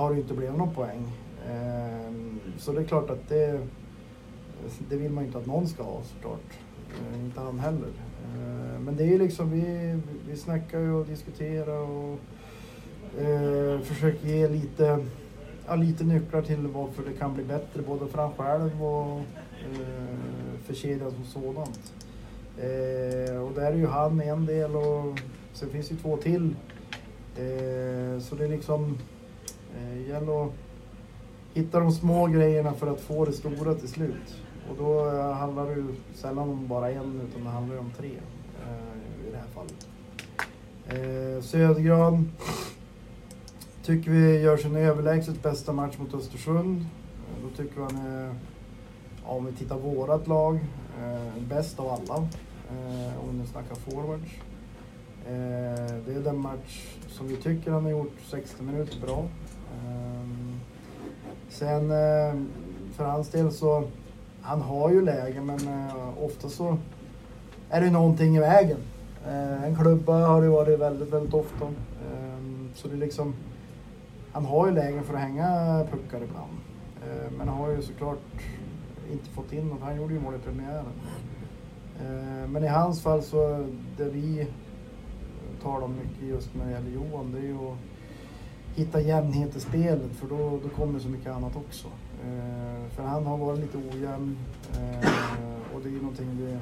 Har 0.00 0.14
det 0.14 0.20
inte 0.20 0.34
blivit 0.34 0.56
någon 0.56 0.74
poäng. 0.74 1.12
Ehm, 1.48 2.40
så 2.58 2.72
det 2.72 2.80
är 2.80 2.84
klart 2.84 3.10
att 3.10 3.28
det, 3.28 3.60
det 4.88 4.96
vill 4.96 5.10
man 5.10 5.24
inte 5.24 5.38
att 5.38 5.46
någon 5.46 5.68
ska 5.68 5.82
ha 5.82 6.02
såklart. 6.02 6.58
Eh, 6.90 7.24
inte 7.24 7.40
han 7.40 7.58
heller. 7.58 7.88
Eh, 8.24 8.80
men 8.80 8.96
det 8.96 9.14
är 9.14 9.18
liksom, 9.18 9.50
vi, 9.50 9.98
vi 10.28 10.36
snackar 10.36 10.78
ju 10.78 10.92
och 10.92 11.06
diskuterar 11.06 11.78
och 11.78 12.18
eh, 13.20 13.80
försöker 13.80 14.28
ge 14.28 14.48
lite, 14.48 15.04
ja, 15.66 15.74
lite 15.74 16.04
nycklar 16.04 16.42
till 16.42 16.66
varför 16.66 17.02
det 17.02 17.18
kan 17.18 17.34
bli 17.34 17.44
bättre 17.44 17.82
både 17.82 18.06
för 18.06 18.18
han 18.18 18.32
själv 18.32 18.84
och 18.84 19.18
eh, 19.18 20.60
för 20.64 20.74
kedjan 20.74 21.10
som 21.10 21.24
sådant. 21.24 21.92
Eh, 22.58 23.42
och 23.42 23.52
där 23.54 23.72
är 23.72 23.76
ju 23.76 23.86
han 23.86 24.20
en 24.20 24.46
del 24.46 24.76
och 24.76 25.20
sen 25.52 25.70
finns 25.70 25.88
det 25.88 25.94
ju 25.94 26.00
två 26.00 26.16
till. 26.16 26.54
Eh, 27.36 28.20
så 28.20 28.34
det 28.34 28.44
är 28.44 28.48
liksom 28.48 28.98
det 29.74 30.00
gäller 30.12 30.44
att 30.44 30.52
hitta 31.54 31.80
de 31.80 31.92
små 31.92 32.26
grejerna 32.26 32.72
för 32.72 32.86
att 32.86 33.00
få 33.00 33.24
det 33.24 33.32
stora 33.32 33.74
till 33.74 33.88
slut. 33.88 34.42
Och 34.70 34.76
då 34.78 35.06
eh, 35.06 35.32
handlar 35.32 35.66
det 35.66 35.74
ju 35.74 35.94
sällan 36.14 36.48
om 36.48 36.68
bara 36.68 36.90
en 36.90 37.20
utan 37.28 37.44
det 37.44 37.50
handlar 37.50 37.74
ju 37.74 37.80
om 37.80 37.92
tre 37.98 38.10
eh, 38.10 39.28
i 39.28 39.30
det 39.30 39.36
här 39.36 39.46
fallet. 39.54 39.86
Södergran 41.44 42.32
tycker 43.82 44.10
vi 44.10 44.40
gör 44.40 44.56
sin 44.56 44.76
överlägset 44.76 45.42
bästa 45.42 45.72
match 45.72 45.98
mot 45.98 46.14
Östersund. 46.14 46.86
Då 47.42 47.56
tycker 47.56 47.76
vi 47.76 47.82
han 47.82 48.06
är, 48.06 48.34
ja, 49.24 49.30
om 49.30 49.46
vi 49.46 49.52
tittar 49.52 49.78
vårat 49.78 50.28
lag, 50.28 50.54
eh, 51.00 51.42
bäst 51.48 51.80
av 51.80 51.88
alla 51.88 52.16
eh, 52.70 53.20
om 53.22 53.30
vi 53.32 53.38
nu 53.38 53.46
snackar 53.46 53.74
forwards. 53.74 54.30
Eh, 55.26 55.96
det 56.06 56.14
är 56.14 56.20
den 56.24 56.38
match 56.38 56.96
som 57.08 57.28
vi 57.28 57.36
tycker 57.36 57.70
han 57.70 57.84
har 57.84 57.90
gjort 57.90 58.16
60 58.26 58.62
minuter 58.62 59.00
bra. 59.06 59.28
Ehm, 59.74 60.60
sen 61.48 61.90
eh, 61.90 62.34
för 62.96 63.04
hans 63.04 63.28
del 63.28 63.52
så, 63.52 63.84
han 64.42 64.62
har 64.62 64.90
ju 64.90 65.02
läge 65.02 65.40
men 65.40 65.68
eh, 65.68 66.24
ofta 66.24 66.48
så 66.48 66.78
är 67.70 67.80
det 67.80 67.90
någonting 67.90 68.36
i 68.36 68.40
vägen. 68.40 68.78
Eh, 69.26 69.64
en 69.64 69.76
klubba 69.76 70.26
har 70.26 70.42
det 70.42 70.48
varit 70.48 70.78
väldigt, 70.78 71.12
väldigt 71.12 71.34
ofta. 71.34 71.66
Ehm, 71.66 72.70
så 72.74 72.88
det 72.88 72.94
är 72.94 72.98
liksom, 72.98 73.34
han 74.32 74.44
har 74.44 74.66
ju 74.66 74.72
lägen 74.72 75.04
för 75.04 75.14
att 75.14 75.20
hänga 75.20 75.84
puckar 75.90 76.22
ibland. 76.24 76.52
Ehm, 77.04 77.34
men 77.38 77.48
han 77.48 77.58
har 77.58 77.70
ju 77.70 77.82
såklart 77.82 78.18
inte 79.12 79.30
fått 79.30 79.52
in 79.52 79.68
något. 79.68 79.80
Han 79.82 79.96
gjorde 79.96 80.14
ju 80.14 80.20
mål 80.20 80.34
i 80.34 80.38
premiären. 80.38 80.84
Men 82.48 82.64
i 82.64 82.66
hans 82.66 83.02
fall 83.02 83.22
så, 83.22 83.66
det 83.96 84.04
vi 84.04 84.46
talar 85.62 85.84
om 85.84 85.96
mycket 85.96 86.28
just 86.28 86.54
när 86.54 86.64
det 86.64 86.70
gäller 86.70 86.90
Johan, 86.90 87.32
det 87.32 87.38
är 87.38 87.42
ju 87.42 87.54
att 87.54 87.76
hitta 88.74 89.00
jämnhet 89.00 89.56
i 89.56 89.60
spelet 89.60 90.12
för 90.12 90.28
då, 90.28 90.60
då 90.62 90.68
kommer 90.68 90.98
så 90.98 91.08
mycket 91.08 91.32
annat 91.32 91.56
också. 91.56 91.88
Eh, 92.24 92.90
för 92.90 93.02
han 93.02 93.26
har 93.26 93.38
varit 93.38 93.60
lite 93.60 93.78
ojämn 93.78 94.38
eh, 94.72 95.74
och 95.74 95.80
det 95.82 95.88
är 95.88 95.92
någonting 95.92 96.36
vi, 96.36 96.58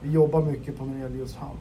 vi 0.00 0.12
jobbar 0.12 0.42
mycket 0.42 0.78
på 0.78 0.84
när 0.84 0.94
det 0.94 1.00
gäller 1.00 1.16
just 1.16 1.36
han. 1.36 1.56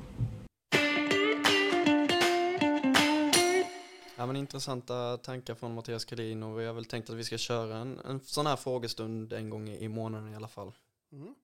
Ja, 4.18 4.26
men 4.26 4.36
intressanta 4.36 5.18
tankar 5.18 5.56
från 5.56 5.74
Mattias 5.74 6.06
Kalin 6.06 6.44
och 6.44 6.60
vi 6.60 6.66
har 6.66 6.74
väl 6.74 6.86
tänkt 6.86 7.10
att 7.10 7.16
vi 7.16 7.24
ska 7.24 7.38
köra 7.38 7.78
en, 7.78 8.00
en 8.00 8.20
sån 8.20 8.46
här 8.46 8.56
frågestund 8.56 9.34
en 9.34 9.50
gång 9.50 9.70
i 9.70 9.88
månaden 9.88 10.34
i 10.34 10.36
alla 10.36 10.48
fall. 10.48 10.72
Mm. 11.12 11.36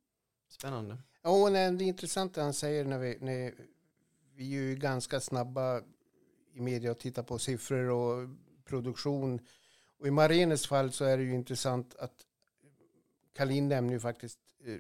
Spännande. 0.50 0.98
Ja, 1.22 1.50
nej, 1.50 1.72
det 1.72 1.84
är 1.84 1.88
intressant 1.88 2.34
det 2.34 2.42
han 2.42 2.54
säger 2.54 2.86
när 2.86 2.98
vi, 2.98 3.18
när 3.22 3.54
vi 4.36 4.44
är 4.44 4.62
ju 4.62 4.76
ganska 4.76 5.20
snabba 5.20 5.82
i 6.60 6.62
media 6.62 6.92
och 6.92 7.00
titta 7.00 7.24
på 7.24 7.40
siffror 7.40 7.90
och 7.90 8.30
produktion. 8.66 9.40
Och 10.00 10.08
i 10.08 10.12
Marenes 10.12 10.68
fall 10.68 10.92
så 10.92 11.06
är 11.06 11.18
det 11.18 11.24
ju 11.24 11.34
intressant 11.34 11.96
att 11.96 12.26
Kalin 13.34 13.68
nämner 13.68 13.94
ju 13.94 14.00
faktiskt, 14.00 14.40
eh, 14.66 14.76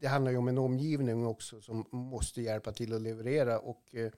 det 0.00 0.06
handlar 0.06 0.32
ju 0.32 0.38
om 0.38 0.48
en 0.48 0.58
omgivning 0.58 1.26
också 1.26 1.60
som 1.60 1.86
måste 1.90 2.42
hjälpa 2.42 2.72
till 2.72 2.92
att 2.94 3.02
leverera. 3.02 3.58
Och 3.58 3.94
eh, 3.94 4.04
eh, 4.04 4.12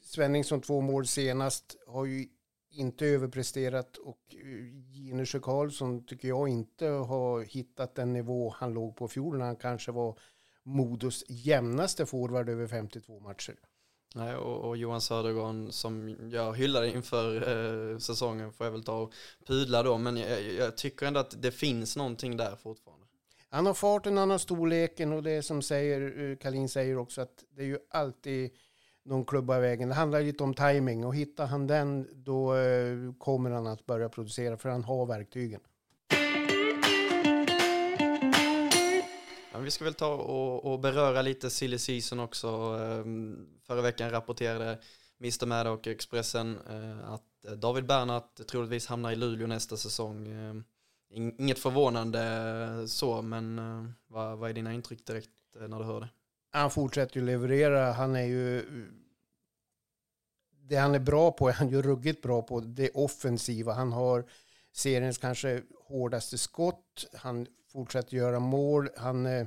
Svenningsson 0.00 0.60
två 0.60 0.80
mål 0.80 1.06
senast 1.06 1.76
har 1.86 2.04
ju 2.04 2.28
inte 2.70 3.06
överpresterat 3.06 3.96
och 3.96 4.34
Ginesjö 4.92 5.40
Karlsson 5.40 6.06
tycker 6.06 6.28
jag 6.28 6.48
inte 6.48 6.86
har 6.86 7.42
hittat 7.42 7.94
den 7.94 8.12
nivå 8.12 8.54
han 8.56 8.74
låg 8.74 8.96
på 8.96 9.08
fjol 9.08 9.38
när 9.38 9.46
han 9.46 9.56
kanske 9.56 9.92
var 9.92 10.18
Modos 10.62 11.24
jämnaste 11.28 12.06
forward 12.06 12.48
över 12.48 12.66
52 12.66 13.20
matcher. 13.20 13.56
Nej, 14.16 14.36
och, 14.36 14.68
och 14.68 14.76
Johan 14.76 15.00
Södergran 15.00 15.72
som 15.72 16.16
jag 16.32 16.56
hyllade 16.56 16.90
inför 16.90 17.34
eh, 17.92 17.98
säsongen 17.98 18.52
får 18.52 18.66
jag 18.66 18.72
väl 18.72 18.84
ta 18.84 18.98
och 18.98 19.12
pudla 19.46 19.82
då, 19.82 19.98
men 19.98 20.16
jag, 20.16 20.42
jag, 20.42 20.76
tycker 20.76 21.06
ändå 21.06 21.20
att 21.20 21.42
det 21.42 21.50
finns 21.50 21.96
någonting 21.96 22.36
där 22.36 22.56
fortfarande. 22.56 23.06
Han 23.48 23.66
har 23.66 23.74
farten, 23.74 24.16
han 24.16 24.30
har 24.30 24.38
storleken 24.38 25.12
och 25.12 25.22
det 25.22 25.42
som 25.42 25.62
säger, 25.62 26.30
eh, 26.30 26.36
Kalin 26.36 26.68
säger 26.68 26.98
också 26.98 27.20
att 27.20 27.44
det 27.56 27.62
är 27.62 27.66
ju 27.66 27.78
alltid 27.90 28.50
någon 29.04 29.24
klubba 29.24 29.58
i 29.58 29.60
vägen. 29.60 29.88
Det 29.88 29.94
handlar 29.94 30.22
lite 30.22 30.44
om 30.44 30.54
timing 30.54 31.04
och 31.04 31.14
hittar 31.14 31.46
han 31.46 31.66
den 31.66 32.08
då 32.12 32.56
eh, 32.56 32.96
kommer 33.18 33.50
han 33.50 33.66
att 33.66 33.86
börja 33.86 34.08
producera 34.08 34.56
för 34.56 34.68
han 34.68 34.84
har 34.84 35.06
verktygen. 35.06 35.60
Ja, 39.56 39.60
vi 39.60 39.70
ska 39.70 39.84
väl 39.84 39.94
ta 39.94 40.14
och, 40.14 40.72
och 40.72 40.80
beröra 40.80 41.22
lite 41.22 41.50
silly 41.50 41.78
season 41.78 42.20
också. 42.20 42.48
Ehm, 42.48 43.46
förra 43.62 43.80
veckan 43.82 44.10
rapporterade 44.10 44.78
Mr 45.20 45.46
Mad 45.46 45.66
och 45.66 45.86
Expressen 45.86 46.58
eh, 46.70 47.12
att 47.12 47.58
David 47.60 47.86
Bernhardt 47.86 48.48
troligtvis 48.48 48.86
hamnar 48.86 49.12
i 49.12 49.16
Luleå 49.16 49.46
nästa 49.46 49.76
säsong. 49.76 50.28
Ehm, 50.28 50.64
inget 51.10 51.58
förvånande 51.58 52.22
eh, 52.22 52.86
så, 52.86 53.22
men 53.22 53.58
eh, 53.58 53.90
vad, 54.06 54.38
vad 54.38 54.50
är 54.50 54.54
dina 54.54 54.72
intryck 54.72 55.06
direkt 55.06 55.30
när 55.68 55.78
du 55.78 55.84
hör 55.84 56.00
det? 56.00 56.08
Han 56.50 56.70
fortsätter 56.70 57.20
ju 57.20 57.26
leverera. 57.26 57.92
Han 57.92 58.16
är 58.16 58.26
ju... 58.26 58.64
Det 60.68 60.76
han 60.76 60.94
är 60.94 60.98
bra 60.98 61.32
på 61.32 61.48
är 61.48 61.52
han 61.52 61.68
ju 61.68 61.82
ruggigt 61.82 62.22
bra 62.22 62.42
på. 62.42 62.60
Det 62.60 62.90
offensiva. 62.90 63.72
Han 63.72 63.92
har 63.92 64.24
seriens 64.76 65.18
kanske 65.18 65.62
hårdaste 65.88 66.38
skott. 66.38 67.06
Han 67.14 67.46
fortsätter 67.72 68.16
göra 68.16 68.40
mål. 68.40 68.88
Han, 68.96 69.26
eh, 69.26 69.46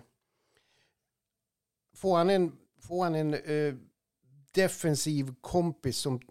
får 1.95 2.17
han 2.17 2.29
en, 2.29 2.51
får 2.87 3.03
han 3.03 3.15
en 3.15 3.33
eh, 3.33 3.73
defensiv 4.51 5.33
kompis 5.41 5.97
som 5.97 6.21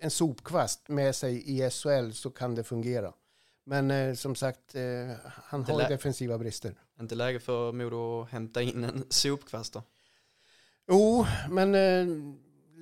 en 0.00 0.10
sopkvast 0.10 0.88
med 0.88 1.16
sig 1.16 1.50
i 1.50 1.70
SHL 1.70 2.10
så 2.12 2.30
kan 2.30 2.54
det 2.54 2.64
fungera. 2.64 3.12
Men 3.64 3.90
eh, 3.90 4.14
som 4.14 4.34
sagt, 4.34 4.74
eh, 4.74 5.10
han 5.24 5.64
har 5.64 5.88
defensiva 5.88 6.38
brister. 6.38 6.74
Inte 7.00 7.14
läge 7.14 7.40
för 7.40 7.72
Modo 7.72 8.22
att 8.22 8.30
hämta 8.30 8.62
in 8.62 8.84
en 8.84 9.04
sopkvast 9.10 9.72
då? 9.72 9.82
Jo, 10.88 11.26
men 11.50 11.74
eh, 11.74 12.06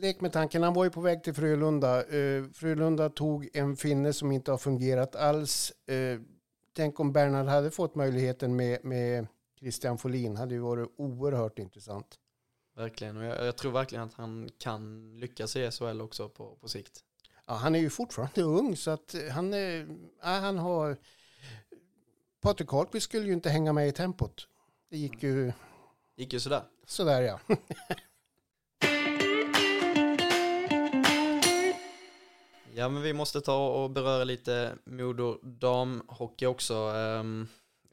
lek 0.02 0.20
med 0.20 0.32
tanken. 0.32 0.62
Han 0.62 0.74
var 0.74 0.84
ju 0.84 0.90
på 0.90 1.00
väg 1.00 1.24
till 1.24 1.34
Frölunda. 1.34 2.04
Eh, 2.04 2.44
Frölunda 2.52 3.10
tog 3.10 3.48
en 3.52 3.76
finne 3.76 4.12
som 4.12 4.32
inte 4.32 4.50
har 4.50 4.58
fungerat 4.58 5.16
alls. 5.16 5.72
Eh, 5.86 6.20
tänk 6.76 7.00
om 7.00 7.12
Bernhard 7.12 7.46
hade 7.46 7.70
fått 7.70 7.94
möjligheten 7.94 8.56
med, 8.56 8.84
med 8.84 9.26
Christian 9.58 9.98
Folin. 9.98 10.36
hade 10.36 10.54
ju 10.54 10.60
varit 10.60 10.88
oerhört 10.96 11.58
intressant. 11.58 12.18
Verkligen, 12.76 13.16
och 13.16 13.24
jag, 13.24 13.46
jag, 13.46 13.56
tror 13.56 13.72
verkligen 13.72 14.04
att 14.04 14.14
han 14.14 14.48
kan 14.58 15.12
lyckas 15.18 15.56
i 15.56 15.70
SHL 15.70 16.00
också 16.00 16.28
på, 16.28 16.56
på 16.60 16.68
sikt. 16.68 17.00
Ja, 17.46 17.54
han 17.54 17.74
är 17.74 17.78
ju 17.78 17.90
fortfarande 17.90 18.42
ung 18.42 18.76
så 18.76 18.90
att 18.90 19.14
han, 19.30 19.54
är, 19.54 19.96
ja, 20.22 20.28
han 20.28 20.58
har... 20.58 20.96
Patrik 22.40 22.68
Karlqvist 22.68 23.04
skulle 23.04 23.26
ju 23.26 23.32
inte 23.32 23.50
hänga 23.50 23.72
med 23.72 23.88
i 23.88 23.92
tempot. 23.92 24.48
Det 24.90 24.96
gick 24.96 25.22
ju... 25.22 25.52
gick 26.16 26.32
ju 26.32 26.40
sådär. 26.40 26.62
Sådär 26.86 27.22
ja. 27.22 27.40
Ja, 32.74 32.88
men 32.88 33.02
vi 33.02 33.12
måste 33.12 33.40
ta 33.40 33.68
och 33.68 33.90
beröra 33.90 34.24
lite 34.24 34.74
Modo 34.84 35.38
damhockey 35.42 36.46
också. 36.46 36.74
Ehm, 36.74 37.48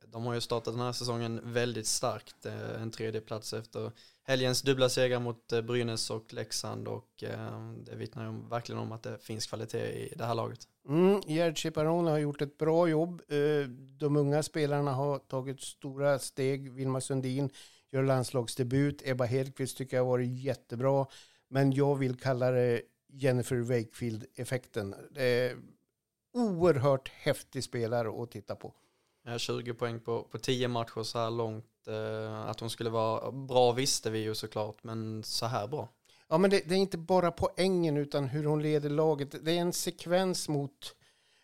de 0.05 0.25
har 0.25 0.33
ju 0.33 0.41
startat 0.41 0.73
den 0.73 0.83
här 0.83 0.91
säsongen 0.91 1.41
väldigt 1.43 1.87
starkt. 1.87 2.45
Eh, 2.45 2.81
en 2.81 2.91
tredje 2.91 3.21
plats 3.21 3.53
efter 3.53 3.91
helgens 4.23 4.61
dubbla 4.61 4.89
segrar 4.89 5.19
mot 5.19 5.51
eh, 5.51 5.61
Brynäs 5.61 6.09
och 6.09 6.33
Leksand 6.33 6.87
och 6.87 7.23
ehm, 7.23 7.85
det 7.85 7.95
vittnar 7.95 8.25
ju 8.25 8.49
verkligen 8.49 8.81
om 8.81 8.91
att 8.91 9.03
det 9.03 9.17
finns 9.21 9.47
kvalitet 9.47 9.77
i 9.77 10.13
det 10.15 10.25
här 10.25 10.35
laget. 10.35 10.59
Mm, 10.87 11.21
Gerd 11.27 11.61
Ciparone 11.61 12.11
har 12.11 12.17
gjort 12.17 12.41
ett 12.41 12.57
bra 12.57 12.87
jobb. 12.87 13.21
Eh, 13.27 13.69
de 13.97 14.15
unga 14.15 14.43
spelarna 14.43 14.93
har 14.93 15.19
tagit 15.19 15.61
stora 15.61 16.19
steg. 16.19 16.71
Vilma 16.71 17.01
Sundin 17.01 17.49
gör 17.91 18.03
landslagsdebut. 18.03 19.01
Ebba 19.05 19.25
Hedqvist 19.25 19.77
tycker 19.77 19.97
jag 19.97 20.03
har 20.03 20.09
varit 20.09 20.39
jättebra. 20.39 21.05
Men 21.49 21.71
jag 21.71 21.95
vill 21.95 22.19
kalla 22.19 22.51
det 22.51 22.81
Jennifer 23.11 23.55
Wakefield-effekten. 23.55 24.95
oerhört 26.33 27.09
häftig 27.09 27.63
spelare 27.63 28.23
att 28.23 28.31
titta 28.31 28.55
på. 28.55 28.73
Ja, 29.25 29.37
20 29.37 29.73
poäng 29.73 29.99
på, 29.99 30.23
på 30.23 30.37
10 30.39 30.67
matcher 30.67 31.03
så 31.03 31.19
här 31.19 31.31
långt. 31.31 31.87
Eh, 31.87 32.49
att 32.49 32.59
hon 32.59 32.69
skulle 32.69 32.89
vara 32.89 33.31
bra 33.31 33.71
visste 33.71 34.09
vi 34.09 34.19
ju 34.19 34.35
såklart, 34.35 34.83
men 34.83 35.23
så 35.23 35.45
här 35.45 35.67
bra. 35.67 35.89
Ja, 36.27 36.37
men 36.37 36.49
det, 36.49 36.69
det, 36.69 36.75
är 36.75 36.79
inte 36.79 36.97
bara 36.97 37.31
poängen 37.31 37.97
utan 37.97 38.27
hur 38.27 38.43
hon 38.43 38.61
leder 38.61 38.89
laget. 38.89 39.45
Det 39.45 39.51
är 39.51 39.61
en 39.61 39.73
sekvens 39.73 40.49
mot 40.49 40.95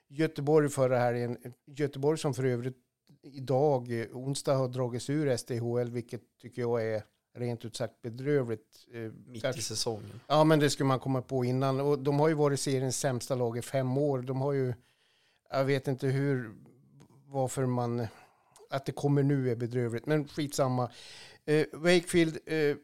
Göteborg 0.07 0.69
förra 0.69 0.99
helgen. 0.99 1.37
Göteborg 1.65 2.17
som 2.17 2.33
för 2.33 2.45
övrigt 2.45 2.77
idag, 3.23 4.07
onsdag, 4.13 4.55
har 4.55 4.67
dragits 4.67 5.09
ur 5.09 5.37
SDHL, 5.37 5.91
vilket 5.91 6.21
tycker 6.41 6.61
jag 6.61 6.83
är 6.83 7.03
rent 7.35 7.65
ut 7.65 7.75
sagt 7.75 8.01
bedrövligt. 8.01 8.87
Eh, 8.93 9.11
Mitt 9.27 9.57
i 9.57 9.61
säsongen. 9.61 10.19
Ja, 10.27 10.43
men 10.43 10.59
det 10.59 10.69
skulle 10.69 10.87
man 10.87 10.99
komma 10.99 11.21
på 11.21 11.45
innan. 11.45 11.79
Och 11.79 11.99
de 11.99 12.19
har 12.19 12.27
ju 12.27 12.33
varit 12.33 12.59
seriens 12.59 12.97
sämsta 12.97 13.35
lag 13.35 13.57
i 13.57 13.61
fem 13.61 13.97
år. 13.97 14.21
De 14.21 14.41
har 14.41 14.53
ju, 14.53 14.73
jag 15.49 15.65
vet 15.65 15.87
inte 15.87 16.07
hur, 16.07 16.55
varför 17.27 17.65
man, 17.65 18.07
att 18.69 18.85
det 18.85 18.91
kommer 18.91 19.23
nu 19.23 19.51
är 19.51 19.55
bedrövligt. 19.55 20.05
Men 20.05 20.27
skitsamma. 20.27 20.91
Eh, 21.45 21.65
Wakefield 21.73 22.37
eh, 22.45 22.75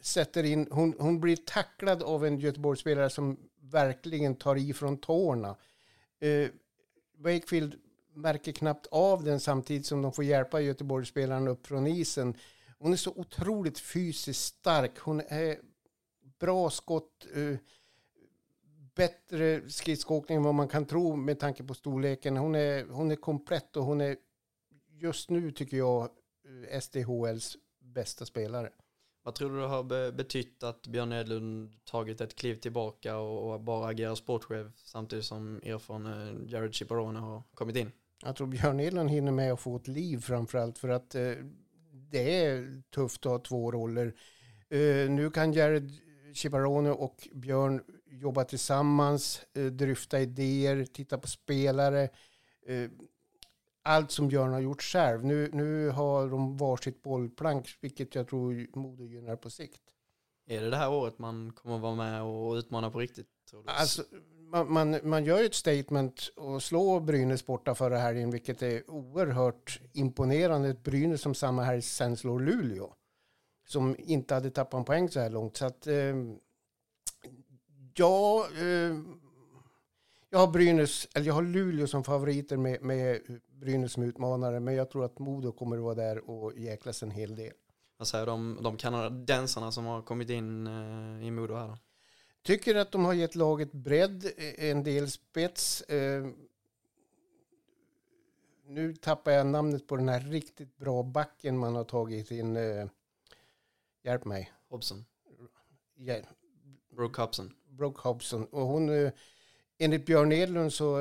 sätter 0.00 0.44
in, 0.44 0.68
hon, 0.70 0.94
hon 0.98 1.20
blir 1.20 1.36
tacklad 1.36 2.02
av 2.02 2.26
en 2.26 2.38
Göteborgsspelare 2.38 3.10
som 3.10 3.36
verkligen 3.60 4.34
tar 4.36 4.56
i 4.56 4.72
från 4.72 4.98
tårna. 4.98 5.56
Eh, 6.20 6.48
Wakefield 7.18 7.74
märker 8.14 8.52
knappt 8.52 8.86
av 8.86 9.24
den 9.24 9.40
samtidigt 9.40 9.86
som 9.86 10.02
de 10.02 10.12
får 10.12 10.24
hjälpa 10.24 10.60
Göteborgsspelaren 10.60 11.48
upp 11.48 11.66
från 11.66 11.86
isen. 11.86 12.34
Hon 12.78 12.92
är 12.92 12.96
så 12.96 13.12
otroligt 13.16 13.78
fysiskt 13.78 14.44
stark. 14.44 14.98
Hon 14.98 15.20
är 15.20 15.58
bra 16.38 16.70
skott. 16.70 17.26
Uh, 17.36 17.56
bättre 18.94 19.70
skridskoåkning 19.70 20.36
än 20.36 20.42
vad 20.42 20.54
man 20.54 20.68
kan 20.68 20.86
tro 20.86 21.16
med 21.16 21.38
tanke 21.38 21.64
på 21.64 21.74
storleken. 21.74 22.36
Hon 22.36 22.54
är, 22.54 22.84
hon 22.84 23.10
är 23.10 23.16
komplett 23.16 23.76
och 23.76 23.84
hon 23.84 24.00
är 24.00 24.16
just 24.90 25.30
nu 25.30 25.50
tycker 25.50 25.76
jag 25.76 26.10
eh, 26.70 26.80
SDHLs 26.80 27.56
bästa 27.80 28.24
spelare. 28.24 28.70
Vad 29.22 29.34
tror 29.34 29.50
du 29.50 29.60
det 29.60 29.66
har 29.66 30.12
betytt 30.12 30.62
att 30.62 30.86
Björn 30.86 31.12
Edlund 31.12 31.84
tagit 31.84 32.20
ett 32.20 32.34
kliv 32.34 32.54
tillbaka 32.54 33.16
och, 33.18 33.60
bara 33.60 33.88
agerar 33.88 34.14
sportchef 34.14 34.66
samtidigt 34.76 35.24
som 35.24 35.56
erfarne 35.56 36.36
Jared 36.46 36.74
Ciparone 36.74 37.18
har 37.18 37.42
kommit 37.54 37.76
in? 37.76 37.92
Jag 38.22 38.36
tror 38.36 38.46
Björn 38.46 38.80
Edlund 38.80 39.10
hinner 39.10 39.32
med 39.32 39.52
att 39.52 39.60
få 39.60 39.76
ett 39.76 39.88
liv 39.88 40.18
framförallt 40.18 40.78
för 40.78 40.88
att 40.88 41.14
eh, 41.14 41.32
det 42.10 42.44
är 42.44 42.82
tufft 42.94 43.26
att 43.26 43.32
ha 43.32 43.38
två 43.38 43.72
roller. 43.72 44.06
Uh, 44.74 45.10
nu 45.10 45.30
kan 45.30 45.52
Jared 45.52 45.92
Cibarone 46.34 46.90
och 46.90 47.28
Björn 47.32 47.82
jobba 48.06 48.44
tillsammans, 48.44 49.40
uh, 49.58 49.66
dryfta 49.66 50.20
idéer, 50.20 50.84
titta 50.84 51.18
på 51.18 51.28
spelare. 51.28 52.08
Uh, 52.70 52.90
allt 53.82 54.10
som 54.10 54.28
Björn 54.28 54.52
har 54.52 54.60
gjort 54.60 54.82
själv. 54.82 55.24
Nu, 55.24 55.50
nu 55.52 55.88
har 55.88 56.28
de 56.28 56.56
varsitt 56.56 57.02
bollplank, 57.02 57.68
vilket 57.80 58.14
jag 58.14 58.28
tror 58.28 58.66
Modo 58.78 59.06
gynnar 59.06 59.36
på 59.36 59.50
sikt. 59.50 59.82
Är 60.46 60.60
det 60.60 60.70
det 60.70 60.76
här 60.76 60.92
året 60.92 61.18
man 61.18 61.52
kommer 61.52 61.78
vara 61.78 61.94
med 61.94 62.22
och 62.22 62.54
utmana 62.54 62.90
på 62.90 62.98
riktigt? 62.98 63.28
Tror 63.50 63.62
du? 63.62 63.70
Alltså, 63.70 64.02
man, 64.50 64.72
man, 64.72 64.98
man 65.02 65.24
gör 65.24 65.38
ju 65.38 65.46
ett 65.46 65.54
statement 65.54 66.30
och 66.36 66.62
slår 66.62 67.00
Brynäs 67.00 67.46
borta 67.46 67.74
förra 67.74 67.98
helgen, 67.98 68.30
vilket 68.30 68.62
är 68.62 68.90
oerhört 68.90 69.80
imponerande. 69.92 70.68
Ett 70.68 70.82
Brynäs 70.82 71.20
som 71.20 71.34
samma 71.34 71.62
helg 71.62 71.82
sen 71.82 72.16
slår 72.16 72.40
Luleå, 72.40 72.94
som 73.68 73.96
inte 73.98 74.34
hade 74.34 74.50
tappat 74.50 74.78
en 74.78 74.84
poäng 74.84 75.08
så 75.08 75.20
här 75.20 75.30
långt. 75.30 75.56
Så 75.56 75.66
att, 75.66 75.86
eh, 75.86 76.14
ja, 77.94 78.46
eh, 78.58 78.98
jag 80.30 80.38
har 80.38 80.46
Brynäs, 80.46 81.08
eller 81.14 81.26
jag 81.26 81.34
har 81.34 81.42
Luleå 81.42 81.86
som 81.86 82.04
favoriter 82.04 82.56
med, 82.56 82.82
med 82.82 83.20
Brynäs 83.60 83.92
som 83.92 84.02
utmanare, 84.02 84.60
men 84.60 84.74
jag 84.74 84.90
tror 84.90 85.04
att 85.04 85.18
Modo 85.18 85.52
kommer 85.52 85.76
att 85.76 85.82
vara 85.82 85.94
där 85.94 86.30
och 86.30 86.58
jäklas 86.58 87.02
en 87.02 87.10
hel 87.10 87.36
del. 87.36 87.52
Vad 87.96 88.08
säger 88.08 88.26
du 88.26 88.32
om 88.32 88.58
de 88.62 88.76
kanadensarna 88.76 89.72
som 89.72 89.84
har 89.84 90.02
kommit 90.02 90.30
in 90.30 90.66
eh, 90.66 91.26
i 91.26 91.30
Modo 91.30 91.54
här 91.54 91.68
då? 91.68 91.78
Tycker 92.42 92.74
att 92.74 92.92
de 92.92 93.04
har 93.04 93.14
gett 93.14 93.34
laget 93.34 93.72
bredd, 93.72 94.24
eh, 94.36 94.70
en 94.70 94.82
del 94.82 95.10
spets. 95.10 95.82
Eh, 95.82 96.26
nu 98.66 98.94
tappar 98.94 99.32
jag 99.32 99.46
namnet 99.46 99.86
på 99.86 99.96
den 99.96 100.08
här 100.08 100.20
riktigt 100.20 100.76
bra 100.76 101.02
backen 101.02 101.58
man 101.58 101.74
har 101.74 101.84
tagit 101.84 102.30
in. 102.30 102.56
Eh, 102.56 102.86
hjälp 104.04 104.24
mig. 104.24 104.52
Hobson. 104.68 105.04
Ja. 105.96 106.16
Brooke 106.96 107.20
Hobson. 107.20 107.54
Brooke 107.68 108.00
Hobson. 108.08 108.44
Och 108.44 108.66
hon, 108.66 109.10
enligt 109.78 110.06
Björn 110.06 110.32
Edlund 110.32 110.72
så 110.72 110.96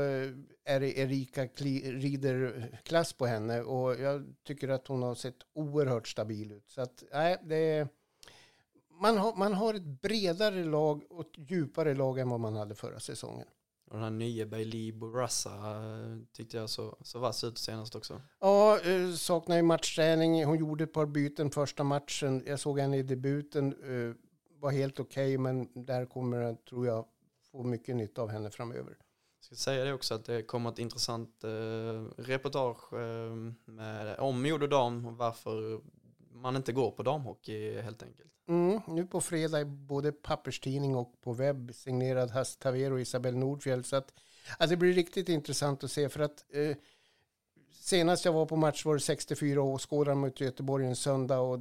är 0.63 0.79
det 0.79 0.97
Erika 0.97 1.45
Rieder-klass 1.45 3.13
på 3.13 3.25
henne. 3.25 3.61
Och 3.61 3.99
jag 3.99 4.35
tycker 4.43 4.69
att 4.69 4.87
hon 4.87 5.03
har 5.03 5.15
sett 5.15 5.35
oerhört 5.53 6.07
stabil 6.07 6.51
ut. 6.51 6.69
Så 6.69 6.81
att, 6.81 7.03
nej, 7.13 7.37
det 7.43 7.55
är 7.55 7.87
man, 8.99 9.17
har, 9.17 9.35
man 9.35 9.53
har 9.53 9.73
ett 9.73 10.01
bredare 10.01 10.63
lag 10.63 11.03
och 11.09 11.21
ett 11.21 11.49
djupare 11.51 11.93
lag 11.93 12.19
än 12.19 12.29
vad 12.29 12.39
man 12.39 12.55
hade 12.55 12.75
förra 12.75 12.99
säsongen. 12.99 13.47
Och 13.85 13.93
den 13.93 14.03
här 14.03 14.09
nya 14.09 14.45
Bailey 14.45 14.91
Bourassa 14.91 15.49
eh, 15.49 16.17
tyckte 16.33 16.57
jag 16.57 16.69
så, 16.69 16.97
så 17.01 17.19
vass 17.19 17.43
ut 17.43 17.57
senast 17.57 17.95
också. 17.95 18.21
Ja, 18.39 18.79
eh, 18.79 19.11
saknar 19.11 19.55
ju 19.55 19.61
matchträning. 19.61 20.45
Hon 20.45 20.57
gjorde 20.57 20.83
ett 20.83 20.93
par 20.93 21.05
byten 21.05 21.51
första 21.51 21.83
matchen. 21.83 22.43
Jag 22.45 22.59
såg 22.59 22.79
henne 22.79 22.97
i 22.97 23.03
debuten. 23.03 23.73
Eh, 23.73 24.15
var 24.59 24.71
helt 24.71 24.99
okej, 24.99 25.25
okay, 25.25 25.37
men 25.37 25.85
där 25.85 26.05
kommer 26.05 26.41
jag, 26.41 26.65
tror 26.65 26.87
jag, 26.87 27.05
få 27.51 27.63
mycket 27.63 27.95
nytta 27.95 28.21
av 28.21 28.29
henne 28.29 28.51
framöver. 28.51 28.97
Jag 29.39 29.45
ska 29.45 29.55
säga 29.55 29.85
det 29.85 29.93
också 29.93 30.13
att 30.13 30.25
det 30.25 30.43
kommer 30.43 30.69
ett 30.69 30.79
intressant 30.79 31.43
eh, 31.43 31.49
reportage 32.17 32.93
eh, 32.93 33.35
med, 33.65 34.19
om 34.19 34.41
Modo 34.41 34.67
Dam 34.67 35.05
och 35.05 35.17
varför 35.17 35.81
man 36.41 36.55
inte 36.55 36.71
går 36.71 36.91
på 36.91 37.03
damhockey 37.03 37.81
helt 37.81 38.03
enkelt. 38.03 38.31
Mm, 38.47 38.81
nu 38.87 39.05
på 39.05 39.21
fredag 39.21 39.65
både 39.65 40.11
papperstidning 40.11 40.95
och 40.95 41.21
på 41.21 41.33
webb 41.33 41.71
signerad 41.73 42.31
Hasse 42.31 42.59
Tavero 42.59 42.93
och 42.93 43.01
Isabel 43.01 43.37
Nordfjell. 43.37 43.83
Så 43.83 43.95
att, 43.95 44.13
alltså 44.57 44.75
det 44.75 44.77
blir 44.77 44.93
riktigt 44.93 45.29
intressant 45.29 45.83
att 45.83 45.91
se 45.91 46.09
för 46.09 46.19
att 46.19 46.45
eh, 46.53 46.77
senast 47.71 48.25
jag 48.25 48.33
var 48.33 48.45
på 48.45 48.55
match 48.55 48.85
var 48.85 48.93
det 48.93 48.99
64 48.99 49.61
åskådare 49.61 50.15
mot 50.15 50.41
Göteborg 50.41 50.85
en 50.85 50.95
söndag 50.95 51.39
och 51.39 51.59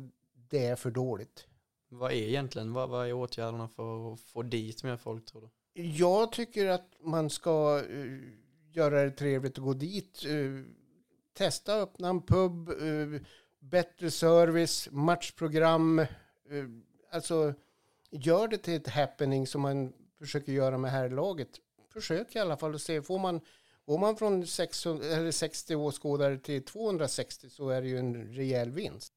det 0.49 0.67
är 0.67 0.77
för 0.77 0.91
dåligt. 0.91 1.47
Vad 1.89 2.13
är 2.13 2.17
egentligen, 2.17 2.73
vad, 2.73 2.89
vad 2.89 3.09
är 3.09 3.13
åtgärderna 3.13 3.69
för 3.69 4.13
att 4.13 4.21
få 4.21 4.43
dit 4.43 4.85
mer 4.85 4.97
folk 4.97 5.27
tror 5.27 5.41
du? 5.41 5.49
Jag 5.83 6.33
tycker 6.33 6.67
att 6.67 6.95
man 7.01 7.31
ska 7.31 7.83
uh, 7.91 8.21
göra 8.73 9.05
det 9.05 9.11
trevligt 9.11 9.59
att 9.59 9.65
gå 9.65 9.75
dit. 9.75 10.25
Uh, 10.27 10.65
testa 11.33 11.75
öppna 11.75 12.09
en 12.09 12.23
pub, 12.23 12.69
uh, 12.69 13.21
bättre 13.71 14.11
service, 14.11 14.89
matchprogram. 14.93 15.99
Eh, 15.99 16.07
alltså, 17.11 17.55
gör 18.11 18.49
det 18.49 18.59
till 18.59 18.75
ett 18.75 18.89
happening 18.89 19.47
som 19.47 19.61
man 19.61 19.93
försöker 20.19 20.53
göra 20.53 20.79
med 20.79 20.91
här 20.91 21.09
laget. 21.11 21.49
Försök 21.93 22.37
i 22.37 22.39
alla 22.39 22.57
fall 22.57 22.75
att 22.75 22.83
se, 22.83 23.03
får 23.03 23.19
man 23.19 23.41
Går 23.87 23.99
man 23.99 24.17
från 24.17 24.47
600, 24.47 25.07
eller 25.07 25.31
60 25.31 25.75
åskådare 25.75 26.39
till 26.39 26.65
260 26.65 27.51
så 27.51 27.69
är 27.69 27.83
det 27.83 27.89
ju 27.89 27.99
en 27.99 28.33
rejäl 28.33 28.71
vinst. 28.71 29.13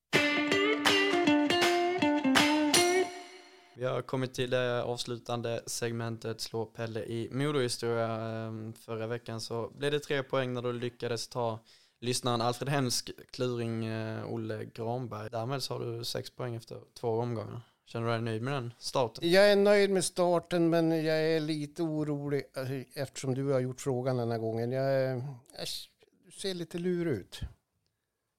Vi 3.76 3.86
har 3.86 4.02
kommit 4.02 4.34
till 4.34 4.50
det 4.50 4.84
avslutande 4.84 5.62
segmentet 5.66 6.42
Slå 6.42 6.66
Pelle 6.66 7.04
i 7.04 7.30
Modohistoria. 7.32 8.08
Ehm, 8.08 8.74
förra 8.74 9.08
veckan 9.08 9.42
så 9.42 9.72
blev 9.78 9.92
det 9.92 10.00
tre 10.00 10.24
poäng 10.24 10.54
när 10.54 10.62
du 10.62 10.74
lyckades 10.74 11.28
ta 11.28 11.60
lyssnaren 12.00 12.42
Alfred 12.42 12.70
Hemsk, 12.70 13.12
kluring 13.32 13.86
eh, 13.86 14.34
Olle 14.34 14.66
Granberg. 14.66 15.30
Därmed 15.30 15.64
så 15.64 15.74
har 15.74 15.80
du 15.86 16.04
sex 16.04 16.30
poäng 16.30 16.56
efter 16.56 16.82
två 16.94 17.10
omgångar. 17.10 17.62
Känner 17.86 18.08
du 18.08 18.12
dig 18.12 18.22
nöjd 18.22 18.42
med 18.42 18.54
den 18.54 18.74
starten? 18.78 19.32
Jag 19.32 19.52
är 19.52 19.56
nöjd 19.56 19.90
med 19.90 20.06
starten 20.06 20.70
men 20.70 20.92
jag 20.92 21.22
är 21.22 21.40
lite 21.40 21.84
orolig 21.84 22.44
eh, 22.56 22.82
eftersom 22.94 23.36
du 23.36 23.52
har 23.52 23.60
gjort 23.60 23.82
frågan 23.82 24.18
den 24.18 24.32
här 24.32 24.38
gången. 24.38 24.72
Jag, 24.72 25.18
jag 25.58 25.68
ser 26.34 26.54
lite 26.54 26.78
lur 26.78 27.06
ut. 27.06 27.42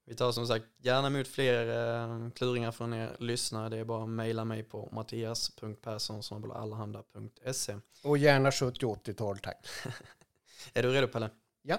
Vi 0.05 0.15
tar 0.17 0.33
som 0.33 0.47
sagt 0.47 0.65
gärna 0.79 1.07
emot 1.07 1.29
fler 1.29 1.69
eh, 1.69 2.31
kluringar 2.31 2.73
från 2.73 2.95
er 2.95 3.17
lyssnare. 3.19 3.69
Det 3.69 3.77
är 3.77 3.85
bara 3.85 4.03
att 4.03 4.09
mejla 4.09 4.45
mig 4.45 4.63
på 4.63 4.89
mattias.persson.allehanda.se 4.93 7.77
Och 8.03 8.19
gärna 8.19 8.51
70-80-tal, 8.51 9.39
tack. 9.39 9.67
är 10.75 10.83
du 10.83 10.93
redo 10.93 11.09
Pelle? 11.09 11.31
Ja. 11.63 11.79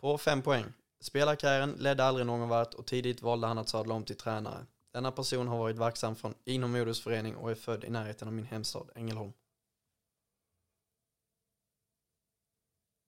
På 0.00 0.18
fem 0.18 0.42
poäng. 0.42 0.64
Spelarkarriären 1.02 1.72
ledde 1.72 2.04
aldrig 2.04 2.26
någon 2.26 2.48
vart 2.48 2.74
och 2.74 2.86
tidigt 2.86 3.22
valde 3.22 3.46
han 3.46 3.58
att 3.58 3.68
sadla 3.68 3.94
om 3.94 4.04
till 4.04 4.16
tränare. 4.16 4.66
Denna 4.92 5.12
person 5.12 5.48
har 5.48 5.58
varit 5.58 5.76
verksam 5.76 6.16
från 6.16 6.34
inom 6.44 6.72
Modos 6.72 7.00
förening 7.00 7.36
och 7.36 7.50
är 7.50 7.54
född 7.54 7.84
i 7.84 7.90
närheten 7.90 8.28
av 8.28 8.34
min 8.34 8.44
hemstad 8.44 8.90
Ängelholm. 8.94 9.32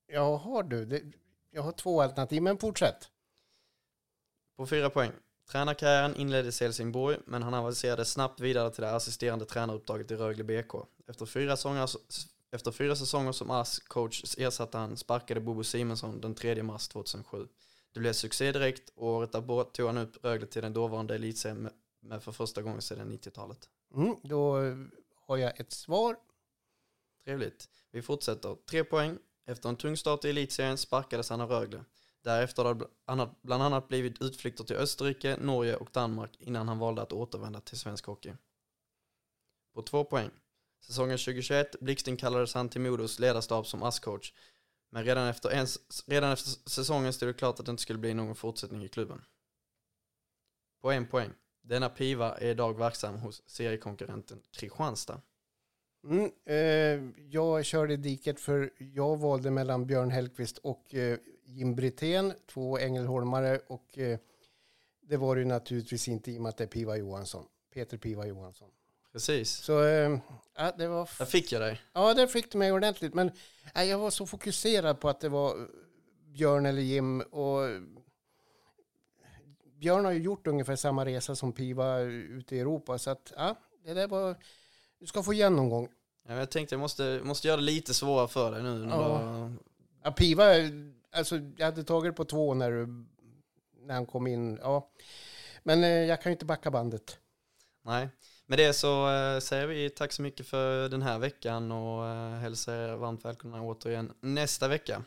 Ja, 0.07 0.37
har 0.37 0.62
du. 0.62 0.85
Det, 0.87 1.02
jag 1.50 1.62
har 1.62 1.72
två 1.72 2.02
alternativ, 2.02 2.42
men 2.42 2.59
fortsätt. 2.59 3.11
På 4.57 4.66
fyra 4.66 4.90
poäng. 4.90 5.12
Tränarkarriären 5.50 6.16
inleddes 6.16 6.62
i 6.62 6.64
Helsingborg, 6.64 7.18
men 7.26 7.42
han 7.42 7.54
avancerade 7.54 8.04
snabbt 8.04 8.40
vidare 8.40 8.70
till 8.70 8.83
det 8.83 8.94
assisterande 8.94 9.44
tränaruppdraget 9.44 10.11
i 10.11 10.16
Rögle 10.16 10.44
BK. 10.44 10.74
Efter 11.07 11.26
fyra, 11.26 11.57
sånger, 11.57 11.90
efter 12.50 12.72
fyra 12.72 12.96
säsonger 12.96 13.33
som 13.33 13.50
ASS-coach 13.50 14.38
ersatte 14.38 14.78
han 14.78 14.96
sparkade 14.96 15.40
Bobo 15.40 15.64
Simonsson 15.64 16.20
den 16.20 16.35
3 16.35 16.62
mars 16.62 16.88
2007. 16.88 17.48
Det 17.94 18.00
blev 18.00 18.12
succé 18.12 18.52
direkt 18.52 18.92
och 18.94 19.09
året 19.09 19.33
därpå 19.33 19.64
tog 19.64 19.87
han 19.87 19.98
upp 19.98 20.24
Rögle 20.24 20.46
till 20.46 20.62
den 20.62 20.72
dåvarande 20.72 21.14
elitserien 21.14 21.70
med 22.00 22.22
för 22.22 22.33
första 22.33 22.62
gången 22.62 22.83
sedan 22.83 23.12
90-talet. 23.12 23.68
Mm, 23.94 24.16
då 24.22 24.57
har 25.26 25.37
jag 25.37 25.61
ett 25.61 25.72
svar. 25.72 26.16
Trevligt. 27.24 27.68
Vi 27.90 28.02
fortsätter. 28.02 28.57
Tre 28.70 28.85
poäng. 28.85 29.18
Efter 29.46 29.68
en 29.68 29.76
tung 29.76 29.96
start 29.96 30.24
i 30.24 30.30
elitserien 30.30 30.78
sparkades 30.78 31.30
han 31.30 31.40
av 31.40 31.50
Rögle. 31.50 31.85
Därefter 32.22 32.64
har 32.64 32.88
han 33.07 33.35
bland 33.42 33.62
annat 33.62 33.88
blivit 33.88 34.22
utflykter 34.22 34.64
till 34.64 34.76
Österrike, 34.76 35.37
Norge 35.37 35.76
och 35.76 35.88
Danmark 35.92 36.37
innan 36.38 36.68
han 36.68 36.78
valde 36.78 37.02
att 37.02 37.12
återvända 37.12 37.61
till 37.61 37.78
svensk 37.78 38.07
hockey. 38.07 38.33
På 39.74 39.83
två 39.83 40.04
poäng. 40.04 40.30
Säsongen 40.80 41.18
2021 41.18 41.80
blixtinkallades 41.80 42.54
han 42.54 42.68
till 42.68 42.80
Modos 42.80 43.18
ledarstab 43.18 43.66
som 43.66 43.83
ASS-coach. 43.83 44.33
Men 44.94 45.04
redan 45.04 45.28
efter, 45.28 45.50
en, 45.50 45.66
redan 46.07 46.33
efter 46.33 46.70
säsongen 46.70 47.12
stod 47.12 47.28
det 47.28 47.33
klart 47.33 47.61
att 47.61 47.66
det 47.66 47.70
inte 47.70 47.83
skulle 47.83 47.98
bli 47.98 48.14
någon 48.14 48.35
fortsättning 48.35 48.85
i 48.85 48.88
klubben. 48.88 49.24
På 50.83 50.90
en 50.92 51.07
poäng. 51.07 51.30
Denna 51.62 51.88
piva 51.88 52.38
är 52.38 52.50
idag 52.50 52.78
verksam 52.78 53.18
hos 53.18 53.42
seriekonkurrenten 53.46 54.42
Kristianstad. 54.50 55.20
Mm, 56.04 56.30
eh, 56.44 57.24
jag 57.30 57.64
körde 57.64 57.96
diket 57.96 58.40
för 58.40 58.72
jag 58.78 59.16
valde 59.16 59.50
mellan 59.50 59.87
Björn 59.87 60.11
Hellqvist 60.11 60.59
och 60.59 60.94
eh, 60.94 61.18
Jim 61.44 61.74
Brithén, 61.74 62.33
två 62.46 62.78
ängelholmare 62.78 63.61
och 63.66 63.98
eh, 63.98 64.18
det 65.00 65.16
var 65.16 65.37
det 65.37 65.44
naturligtvis 65.44 66.09
inte 66.09 66.33
i 66.33 66.38
och 66.38 66.42
med 66.42 66.48
att 66.48 66.57
det 66.57 66.64
är 66.64 66.68
Piva 66.68 66.96
Johansson, 66.96 67.44
Peter 67.72 67.98
Piva 67.98 68.26
Johansson. 68.26 68.70
Precis. 69.14 69.57
Så 69.57 69.85
äh, 69.85 70.18
ja, 70.57 70.72
det 70.79 70.88
var... 70.88 71.11
Där 71.18 71.24
fick 71.24 71.53
jag 71.53 71.62
dig. 71.62 71.81
Ja, 71.92 72.14
där 72.14 72.27
fick 72.27 72.53
du 72.53 72.59
mig 72.59 72.72
ordentligt. 72.72 73.14
Men 73.14 73.31
äh, 73.74 73.83
jag 73.85 73.98
var 73.98 74.11
så 74.11 74.27
fokuserad 74.27 75.00
på 75.00 75.09
att 75.09 75.20
det 75.20 75.29
var 75.29 75.68
Björn 76.33 76.66
eller 76.66 76.83
Jim 76.83 77.20
och 77.20 77.61
Björn 79.77 80.05
har 80.05 80.12
ju 80.12 80.22
gjort 80.22 80.46
ungefär 80.46 80.77
samma 80.77 81.05
resa 81.05 81.35
som 81.35 81.53
Piva 81.53 81.98
ute 82.00 82.57
i 82.57 82.61
Europa. 82.61 82.98
Så 82.98 83.11
att, 83.11 83.33
ja, 83.37 83.57
det 83.85 83.94
där 83.94 84.09
var... 84.09 84.37
Du 84.98 85.07
ska 85.07 85.22
få 85.22 85.33
igen 85.33 85.57
någon 85.57 85.68
gång. 85.68 85.88
Ja, 86.29 86.35
jag 86.35 86.50
tänkte 86.50 86.74
jag 86.74 86.81
måste, 86.81 87.20
måste 87.24 87.48
göra 87.48 87.57
det 87.57 87.62
lite 87.62 87.94
svårare 87.94 88.29
för 88.29 88.50
dig 88.50 88.62
nu. 88.62 88.87
Ja. 88.90 88.96
Då... 88.96 89.53
ja, 90.03 90.12
Piva, 90.12 90.44
alltså 91.12 91.37
jag 91.57 91.66
hade 91.66 91.85
tagit 91.85 92.16
på 92.16 92.24
två 92.24 92.55
när, 92.55 92.88
när 93.87 93.94
han 93.94 94.07
kom 94.07 94.27
in. 94.27 94.59
Ja. 94.62 94.90
Men 95.62 95.85
eh, 95.85 95.90
jag 95.90 96.22
kan 96.22 96.31
ju 96.31 96.35
inte 96.35 96.44
backa 96.44 96.70
bandet. 96.70 97.18
Nej, 97.83 98.09
med 98.46 98.59
det 98.59 98.72
så 98.72 99.11
eh, 99.11 99.38
säger 99.38 99.66
vi 99.66 99.90
tack 99.90 100.12
så 100.12 100.22
mycket 100.22 100.46
för 100.46 100.88
den 100.88 101.02
här 101.02 101.18
veckan 101.18 101.72
och 101.72 102.07
eh, 102.07 102.30
hälsar 102.30 102.74
er 102.74 102.96
varmt 102.96 103.24
välkomna 103.24 103.62
återigen 103.62 104.12
nästa 104.20 104.68
vecka. 104.68 105.02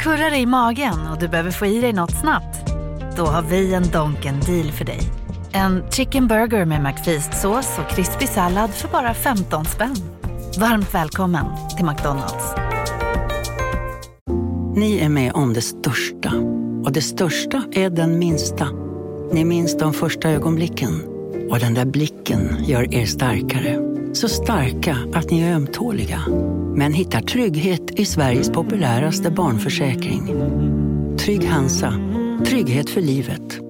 Kurrar 0.00 0.34
i 0.34 0.46
magen 0.46 1.06
och 1.12 1.18
du 1.18 1.28
behöver 1.28 1.50
få 1.50 1.66
i 1.66 1.80
dig 1.80 1.92
något 1.92 2.20
snabbt? 2.20 2.67
Då 3.18 3.26
har 3.26 3.42
vi 3.42 3.74
en 3.74 3.90
Donken 3.90 4.40
deal 4.40 4.72
för 4.72 4.84
dig. 4.84 5.00
En 5.52 5.82
chicken 5.90 6.26
burger 6.26 6.64
med 6.64 6.82
McFeast-sås 6.82 7.78
och 7.78 7.90
krispig 7.90 8.28
sallad 8.28 8.70
för 8.70 8.88
bara 8.88 9.14
15 9.14 9.64
spänn. 9.64 9.96
Varmt 10.58 10.94
välkommen 10.94 11.44
till 11.76 11.86
McDonalds. 11.86 12.54
Ni 14.76 14.98
är 14.98 15.08
med 15.08 15.32
om 15.32 15.52
det 15.52 15.60
största. 15.60 16.32
Och 16.84 16.92
det 16.92 17.02
största 17.02 17.62
är 17.72 17.90
den 17.90 18.18
minsta. 18.18 18.68
Ni 19.32 19.44
minns 19.44 19.78
de 19.78 19.92
första 19.92 20.30
ögonblicken. 20.30 21.02
Och 21.50 21.58
den 21.58 21.74
där 21.74 21.86
blicken 21.86 22.64
gör 22.64 22.94
er 22.94 23.06
starkare. 23.06 23.78
Så 24.12 24.28
starka 24.28 24.96
att 25.14 25.30
ni 25.30 25.40
är 25.40 25.54
ömtåliga. 25.54 26.20
Men 26.74 26.92
hittar 26.92 27.20
trygghet 27.20 27.90
i 27.90 28.04
Sveriges 28.04 28.50
populäraste 28.50 29.30
barnförsäkring. 29.30 30.34
Trygg 31.18 31.48
Hansa. 31.48 32.07
Trygghet 32.46 32.90
för 32.90 33.00
livet. 33.00 33.67